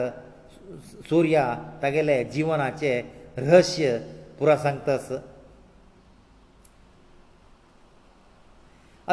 [1.09, 1.45] सुर्या
[1.83, 2.93] तागेले जिवनाचे
[3.39, 3.97] रहस्य
[4.39, 5.09] पुराय सांगतास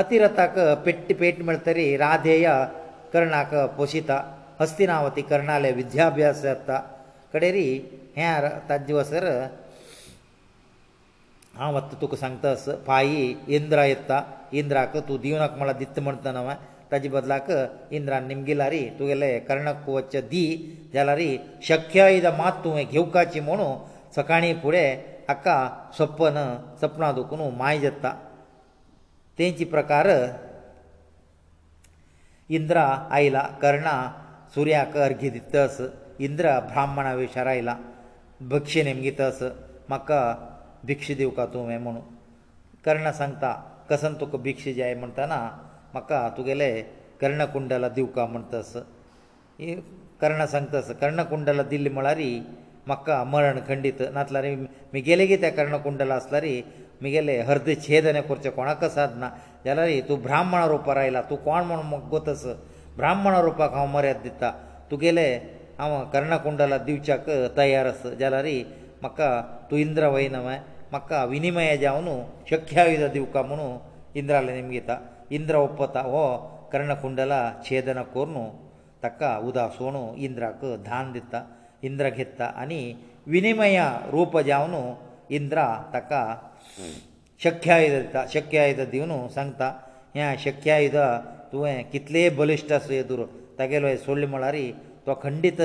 [0.02, 2.48] अतिरथाक पेट्ट पेट मेळतरी राधेय
[3.14, 4.22] कर्णाक पोशिता
[4.60, 6.82] हस्तिनावती कर्णाले विद्याभ्यास जाता
[7.34, 7.68] कडेरी
[8.18, 9.26] हें ताजे वसर
[11.62, 12.52] हांव आतां तुका सांगता
[12.88, 13.24] पायी
[13.56, 14.18] इंद्रा येता
[14.62, 16.56] इंद्राक तूं दिव नाका म्हळ्यार दित म्हणटा न्हय
[16.92, 17.50] ताजे बदलाक
[18.00, 20.44] इंद्रान निमगिला रे तुगेले कर्णक वच दी
[20.94, 21.28] जाल्यार रे
[21.70, 23.68] शक्य इदा मात तुवें घेवकाची म्हणू
[24.16, 24.96] सकाळी फुडें
[25.28, 25.58] हाका
[25.98, 26.38] सपन
[26.82, 28.14] सपना दुखून माय जाता
[29.40, 30.08] तेंचे प्रकार
[32.58, 32.86] इंद्रा
[33.20, 33.96] आयला कर्णा
[34.56, 35.82] सुर्याक अर्घ्य दितस
[36.26, 37.76] इंद्र ब्राह्मणा विचार आयला
[38.52, 39.40] भक्षी नेमगी तस
[39.90, 40.20] म्हाका
[40.86, 42.02] भिक्ष दिवका तूं हें म्हणून
[42.86, 43.52] कर्ण सांगता
[43.90, 45.38] कसन तुका भिक्ष जाय म्हणटना
[45.94, 46.70] म्हाका तुगेले
[47.22, 48.72] कर्णकुंडला दिवका म्हण तस
[50.22, 52.20] कर्ण सांगता तस कर्णकुंडला दिल्ले म्हळ्यार
[52.88, 54.46] म्हाका मरण खंडीत नातल्यार
[54.92, 56.46] म्हगेलेगी त्या कर्णकुंडला आसल्यार
[57.02, 59.30] म्हगेले हर्द छेदने करचें कोणाक साद ना
[59.66, 62.46] जाल्यार तूं ब्राह्मण रुपार आयला तूं कोण म्हूण गोतस
[62.98, 64.52] ब्राह्मण रुपाक हांव मर्याद दिता
[64.92, 65.28] तुगेले
[65.84, 67.26] ಆಮ ಕರ್ಣಕುಂಡಲ ದಿವಚಕ
[67.58, 68.58] ತಯಾರಸ ಜಲರಿ
[69.04, 69.20] ಮಕ್ಕ
[69.70, 70.48] ತುಇಂದ್ರವೈನಮ
[70.94, 72.14] ಮಕ್ಕ ವಿನಮಯಜ ಅವನು
[72.52, 73.68] ಶಕ್ಯಾಯಿದ ದಿವಕಮನು
[74.20, 74.92] ಇಂದ್ರಾಲ ನಿಮಿತ್ತ
[75.38, 76.26] ಇಂದ್ರ ಒಪ್ಪತಾವೋ
[76.72, 77.34] ಕರ್ಣಕುಂಡಲ
[77.68, 78.46] ಛೇದನಕೋರ್ನು
[79.04, 81.36] ತಕ್ಕ ಉದಾಸೋನು ಇಂದ್ರಕ ಧಾನ್ ದಿತ್ತ
[81.88, 82.82] ಇಂದ್ರಘೆತ್ತ ಅನಿ
[83.34, 83.80] ವಿನಮಯ
[84.16, 84.82] ರೂಪಜ ಅವನು
[85.38, 85.60] ಇಂದ್ರ
[85.94, 86.14] ತಕ್ಕ
[87.46, 89.62] ಶಕ್ಯಾಯಿದ ತ ಶಕ್ಯಾಯಿದ ದಿವನು ಸಂಕ್ತ
[90.20, 91.00] ಯಾ ಶಕ್ಯಾಯಿದ
[91.52, 93.22] ತು ಎ ಕಿತ್ಲೇ ಬಲಿಸ್ಟ ಅಸೇದುರ
[93.60, 94.66] ತಕ ಲೇ ಸೋಳ್ಳಿ ಮಳಾರಿ
[95.08, 95.58] तो खंडीत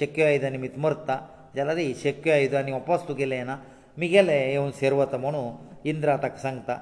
[0.00, 1.14] शक्य आयदा निमित मरता
[1.56, 3.54] जाल्यार शक्य आयदा आनी वपास तूं गेले ना
[4.00, 5.42] मिगेले येवन सेरवत म्हणू
[5.90, 6.74] इंद्रा ताका सांगता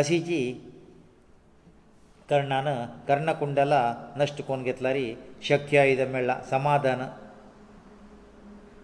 [0.00, 0.40] अशी जी
[2.30, 2.66] कर्णान
[3.08, 3.80] कर्णकुंडला
[4.20, 5.06] नश्ट कोन घेतला रे
[5.48, 7.00] शक्य आयदा मेळ्ळा समाधान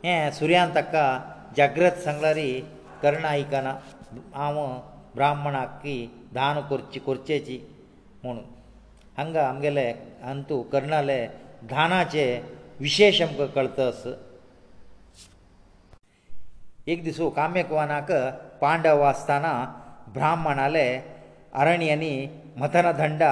[0.04, 1.06] हे सुर्यान ताका
[1.56, 2.48] जाग्रत सांगला रे
[3.02, 3.72] कर्ण आयकना
[4.34, 4.58] हांव
[5.14, 5.98] ब्राह्मणाकी
[6.38, 7.58] दान करची करचेची
[8.22, 8.44] म्हुणून
[9.16, 9.90] हांगा आमगेले
[10.22, 11.26] हांतू कर्णाले
[11.70, 12.24] धानाचे
[12.82, 14.02] विशेश आमकां कळतस
[16.92, 18.10] एक दिसो कामेकवानाक
[18.62, 19.52] पांडव आसतना
[20.14, 20.86] ब्राह्मणाले
[21.60, 22.10] अरण्यांनी
[22.60, 23.30] मथनदंडा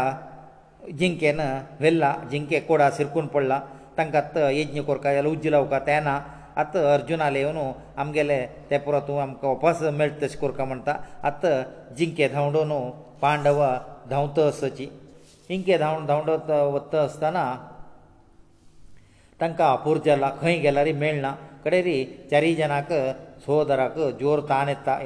[0.98, 1.40] जिंकेन
[1.80, 3.60] व्हेल्ला जिंके कोडा सिरकून पडला
[3.98, 6.18] तांकां आतां यज्ञ कोरका जाल्यार उज्जलावका तें ना
[6.60, 7.58] आतां अर्जुनाले येवन
[8.00, 8.40] आमगेले
[8.70, 10.94] ते पुरो तूं आमकां वपास मेळटा तशें कोरका म्हणटा
[11.28, 12.72] आतां जिंके धांवडोन
[13.22, 13.62] पांडव
[14.10, 14.88] धांवतसची
[15.54, 17.42] इंके धांवड धांवडत वता आसतना
[19.40, 21.32] तांकां आपूर जाला खंय गेल्यार मेळना
[21.64, 21.96] कडेरी
[22.30, 22.92] चारी जनाक
[23.46, 24.98] सहोदराक जोर ताण येता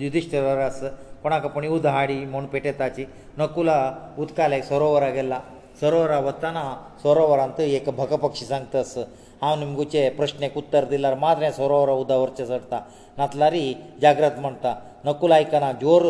[0.00, 0.80] युधिश्टर आस
[1.22, 3.04] कोणाक कोणी उद हाडी म्हूण पेटयताची
[3.38, 3.76] नकुला
[4.22, 5.40] उदकालें सरोवरा गेला
[5.80, 6.62] सरोवरा वताना
[7.02, 8.96] सरोवरांत एक भक पक्षी सांगता आस
[9.42, 12.78] हांव निमगुचे प्रश्नेक उत्तर दिल्यार मात्रें सरोवरा उदक व्हरचें सोडटा
[13.18, 13.72] नातलारी
[14.02, 14.74] जाग्रत म्हणटा
[15.04, 16.02] नकुल आयकना जोर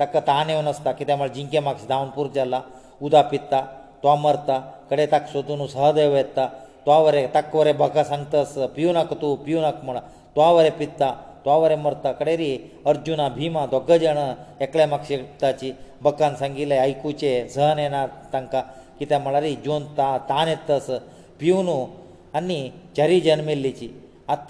[0.00, 2.60] ताका ताण येवन आसता कित्याक म्हळ्यार जिंके म्हाका धांवन पुरो जाला
[3.00, 3.60] उदक पिता
[4.02, 4.58] तो मरता
[4.90, 6.48] कडेन ताका सोदून सहदेव येता
[6.86, 9.98] તોવારે તકવારે બકા સંતસ પ્યુનકતુ પ્યુનકમણ
[10.36, 10.98] તોવારે પિત્ત
[11.46, 12.56] તોવારે મર્તા કડેરી
[12.90, 14.20] અર્જુના ભીમા દ્વક્જણ
[14.64, 15.72] એકલે મક્ષ્યતાચી
[16.04, 18.62] બકાં સંગીલે આયકુચે જન એના તંકા
[18.98, 20.86] કીતા મળરી જૂન તા તાને તસ
[21.38, 21.76] પ્યુનો
[22.38, 22.64] અની
[22.96, 23.90] ચરી જન મેલ્લીચી
[24.34, 24.48] અત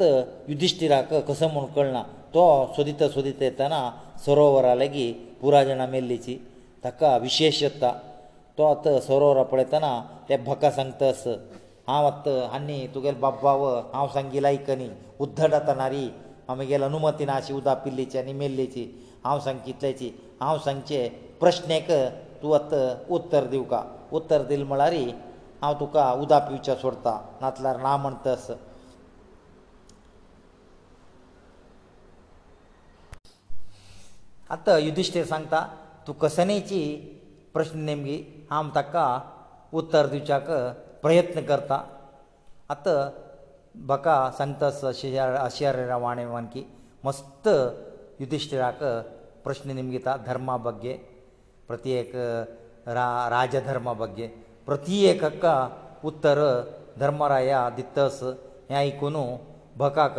[0.49, 2.05] યુધિષ્ઠિરા ક કસ મણકળના
[2.35, 2.45] તો
[2.77, 3.87] સુદિત સુદિત એતના
[4.25, 5.11] સરોવરા લેગી
[5.41, 6.37] પુરાજન મેલ્લીચી
[6.83, 7.93] તક વિશેષ્યતા
[8.57, 11.23] તો સરોવર પરે તના તે બકા સંગતસ
[11.91, 13.63] हांव आत्त आनी तुगेले बाबाव
[13.93, 14.89] हांव सांगी लायक न्ही
[15.25, 16.07] उद्धडता नारी
[16.49, 18.83] आमगेली अनुमती ना अशी उदा पिल्लीची आनी मेल्लीची
[19.25, 20.11] हांव सांग कितल्याची
[20.41, 21.09] हांव सांगचे
[21.41, 21.91] प्रश्नेक
[22.43, 22.75] तूं आत्त
[23.13, 23.83] उत्तर दिवका
[24.19, 24.93] उत्तर दिल म्हळ्यार
[25.63, 28.47] हांव तुका उदा पिवचें सोडटा नातल्यार ना म्हणटस
[34.55, 35.67] आत युधिश्टीर सांगता
[36.07, 36.83] तूं कसनेची
[37.55, 38.17] प्रश्न नेमगी
[38.51, 39.07] हांव ताका
[39.83, 40.51] उत्तर दिवच्याक
[41.05, 41.77] प्रयत्न करता
[42.73, 42.99] आतां
[43.91, 46.63] म्हाका संत अशियार वाणेवान की
[47.07, 47.47] मस्त
[48.23, 48.79] युधिश्टिराक
[49.45, 50.93] प्रश्न निमगिता धर्मा बग्गे
[51.69, 52.11] प्रत्येक
[52.97, 54.27] रा राजधर्मा बग्गे
[54.67, 55.45] प्रत्येकाक
[56.11, 56.39] उत्तर
[57.03, 58.19] धर्मराय दितस
[58.71, 59.17] हें आयकून
[59.83, 60.19] भकाक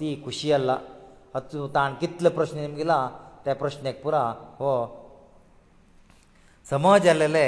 [0.00, 0.76] ती खुशी आसला
[1.34, 2.98] हातूंत ताण कितलो प्रस्न येम गेला
[3.44, 4.22] त्या प्रस्नेक पुरा
[4.58, 4.72] हो
[6.70, 7.46] समज आसलेले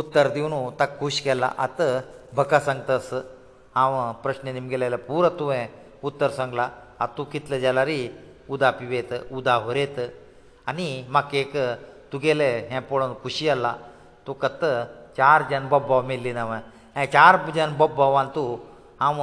[0.00, 1.92] उत्तर दिवन ताका खूश केला आतां
[2.36, 3.08] भका सांगतास
[3.76, 6.62] हांव प्रश्न निमगेले जाल्यार पुरो तुवें उत्तर सांगला
[6.98, 7.98] आतां तूं कितले जाला रे
[8.52, 9.96] उदा पिवेत उदा व्हरयत
[10.68, 11.54] आनी म्हाका एक
[12.12, 13.72] तुगेले हें पळोवन खुशी जाला
[14.26, 14.72] तुका तर
[15.16, 16.60] चार जन बब्बाव मेल्ली ना हांवें
[16.96, 18.48] हें चार जन बब्बावान तूं
[19.00, 19.20] हांव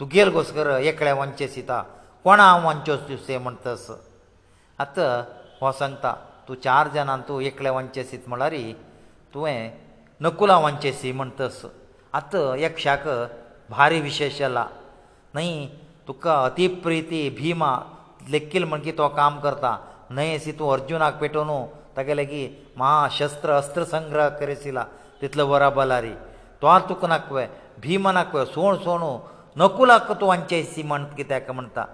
[0.00, 1.82] तुगेर घोस कर एकल्या वंचेसिता
[2.24, 3.90] कोणा हांव वंचोस दिसे म्हणटस
[4.84, 5.08] आतां
[5.60, 6.14] हो सांगता
[6.48, 8.54] तूं चार जनान तूं एकलें वंचेसीत म्हळ्यार
[9.34, 9.58] तुवें
[10.22, 11.64] नकुलांवांचे सी म्हणटस
[12.14, 13.08] आत यक्षाक
[13.70, 14.66] भारी विशेश जाला
[15.34, 15.66] न्हय
[16.08, 17.76] तुका अतिप्रिती भिमा
[18.30, 19.76] लेखील म्हण की तो काम करता
[20.10, 21.64] न्हय सी तूं अर्जुनाक पेटोवन
[21.96, 22.46] तागेले की
[22.76, 24.84] महाशस्त्र अस्त्र संग्रह करेसिला
[25.22, 26.12] तितलो बरा बलारी
[26.62, 27.46] तो तुका नाकवे
[27.82, 29.02] भिम नाकवे सोण सोण
[29.62, 31.84] नकुलाक तूं वांचेसी म्हण कित्याक म्हणटा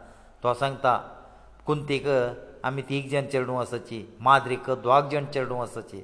[0.43, 0.97] तो सांगता
[1.67, 2.07] कुंतीक
[2.65, 6.03] आमी तीग जाण चेडूं आसाची माद्रीक द्वाग जाण चेडूं आसाची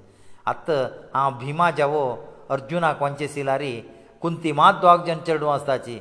[0.52, 0.70] आत्त
[1.14, 2.02] हांव भिमा जावो
[2.54, 3.72] अर्जुना कोणचे सिलारी
[4.22, 5.98] कुंती मात दोग जन चेडूं आसताची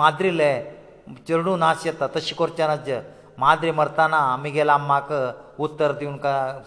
[0.00, 0.52] माद्रीले
[1.28, 2.88] चेडूं नाश येता तशें करचें नाच
[3.38, 5.12] माद्री मरताना आमगेलो आम्माक
[5.66, 6.16] उत्तर दिवन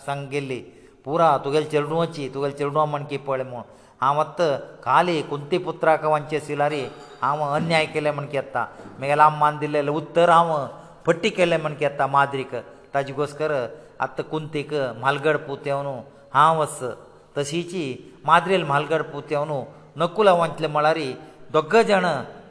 [0.05, 0.59] सांग गेल्ली
[1.05, 3.61] पुरा तुगेलें चेडूं वची तुगेलें चेडूं मणकी पळय म्हूण
[4.01, 4.41] हांव आत्त
[4.85, 6.81] काली कुंती पुत्राक वांचे सिलारी
[7.21, 8.65] हांव अन्याय केलें म्हण येता
[8.99, 10.55] म्हगेलो आम्मान दिल्लें उत्तर हांव
[11.05, 12.55] फट्टी केलें म्हण येता माद्रीक
[12.93, 13.53] ताजे घोस्कर
[14.05, 15.87] आत्त कुंतीक म्हालगड पुत येवन
[16.35, 16.79] हांव आस
[17.37, 17.83] तशीची
[18.25, 19.61] माद्रेल म्हालगड पुत्यावनू
[19.97, 21.13] नकुलावांतले म्हळ्यारी
[21.53, 22.05] दोग जाण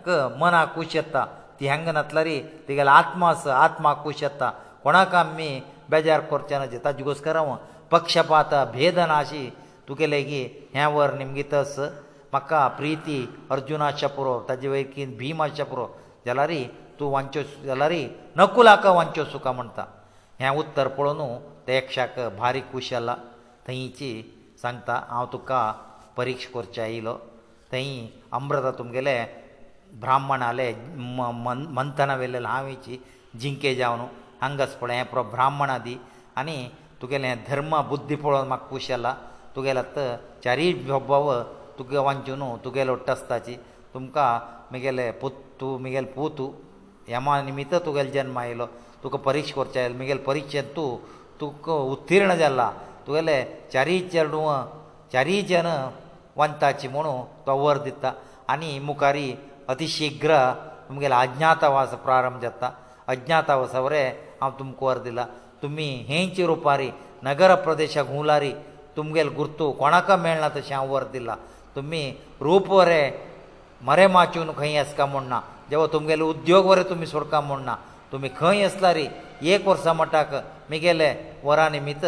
[0.07, 0.11] क
[0.41, 1.25] मना खूश येता
[1.59, 4.51] ती हांग न्हातल्यारी तेगेले आत्मा आस आत्मा खूश येता
[4.85, 5.49] कोणाक आमी
[5.91, 7.55] बेजार करचे ना ताजे घोस्कर हांव
[7.91, 9.45] पक्षपात भेद नाशी
[9.89, 13.19] तुगे लेगीत हें वर निमगीत आस म्हाका प्रिती
[13.55, 15.87] अर्जुना शपुरो ताजे वयकीन भीम शपुरो
[16.27, 16.53] जाल्यार
[17.01, 17.93] तूं वांचो जाल्यार
[18.37, 19.85] नकुलाक वांचो सुका म्हणटा
[20.41, 23.15] हें उत्तर पळोवन ते एकशाक भारीक खुश जाला
[23.69, 24.11] थंयची
[24.63, 25.61] सांगता हांव तुका
[26.17, 27.15] परिक्ष करचें आयलो
[27.73, 28.07] थंय
[28.39, 29.17] अमृता तुमगेले
[30.03, 33.01] ब्राह्मणाले मंथना वेले ल्हावेची
[33.41, 34.01] जिंके जावन
[34.41, 35.97] हांगस पळय हें प्रो ब्राह्मणा दी
[36.39, 36.57] आनी
[37.03, 39.15] तुगेलें धर्म बुद्धी पळोवन म्हाका खुशयला
[39.57, 39.99] तुगेल्यात
[40.45, 41.31] चारी भोभव
[41.79, 43.55] तुगे वांचून तुगेले ओट्टस्ताची
[43.95, 44.29] तुमकां
[44.71, 46.51] म्हगेले पुत तूं म्हगेलें पुतू
[47.09, 48.67] यमा निमित्त तुगेलो जल्म आयलो
[49.03, 50.97] तुका परिक्ष करचें आयलो म्हगेलें परिक्षेंत तूं
[51.41, 52.71] तुका उत्तीर्ण जाला
[53.07, 53.37] तुवेले
[53.73, 54.45] चारी चेडूं
[55.13, 55.67] चारी जन
[56.39, 57.13] वंताची म्हणू
[57.47, 58.11] तो वर दिता
[58.53, 59.29] आनी मुखारी
[59.73, 60.37] अतिशिग्र
[60.89, 62.71] तुमगेलो अज्ञातवास प्रारंभ जाता
[63.13, 64.03] अज्ञातवासावरे
[64.41, 65.25] हांव तुमकां वर दिला
[65.63, 66.91] तुमी हेंचे रुपारी
[67.29, 68.53] नगर प्रदेशाक हुंवलारी
[68.97, 71.37] तुमगेलो गुर्तू कोणाक मेळना तशें हांव वर दिला
[71.77, 72.03] तुमी
[72.47, 73.05] रूप वरें
[73.89, 75.41] मरे माचून खंय आसका म्हूण ना
[75.71, 77.77] जेवा तुमगेलो उद्योग वरें तुमी सोडका म्हूण ना
[78.13, 79.07] तुमी खंय आसला री
[79.55, 80.35] एक वर्सा मटाक
[80.71, 81.11] मुगेले
[81.45, 82.05] वरां निमित्त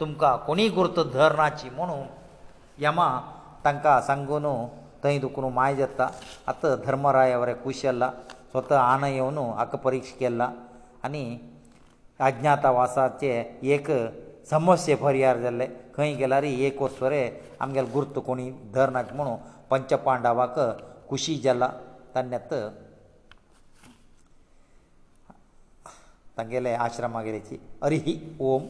[0.00, 2.04] तुमकां कोणीय गुर्त धरनाची म्हणून
[2.84, 3.08] यमा
[3.64, 4.44] तांकां सांगून
[5.02, 6.08] थंय दुखून माय जाता
[6.48, 8.10] आतां धर्मराय अरे कुशल्ला
[8.52, 10.50] स्वता आन येवन हक्क परिक्ष केल्ला
[11.04, 11.24] आनी
[12.28, 13.32] अज्ञातवासाचे
[13.74, 13.90] एक
[14.50, 17.22] समस्ये फरियार जाल्ले खंय गेल्यार एक वर्सरे
[17.64, 19.36] आमगेले गुर्त कोणी धरनाच म्हणून
[19.70, 20.58] पंचपांडवाक
[21.08, 21.70] खुशी जाला
[22.14, 22.52] तान्यात
[26.38, 28.66] तांगेले आश्रमागेरेची अरिही ओम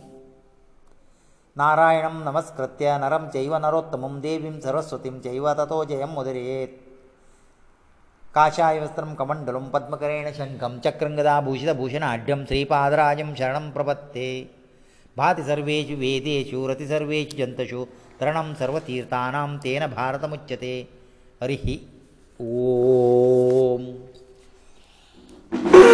[1.59, 6.77] नारायणं नमस्कृत्य नरं चैव नरोत्तमं देवीं सरस्वतीं चैव ततो जयं मुदरेत्
[8.37, 14.29] काषायवस्त्रं कमण्डलं पद्मकरेण शङ्खं चक्रं गदाभूषितभूषण अड्यं श्रीपादराजं शरणं प्रपत्ते
[15.21, 17.83] भाति सर्वेषु वेदेषु रतिसर्वेषु जन्तुषु
[18.21, 20.75] तरणं सर्वतीर्थानां तेन भारतमुच्यते
[21.43, 21.67] हरिः
[22.59, 23.91] ओम्
[25.53, 25.90] Thank you.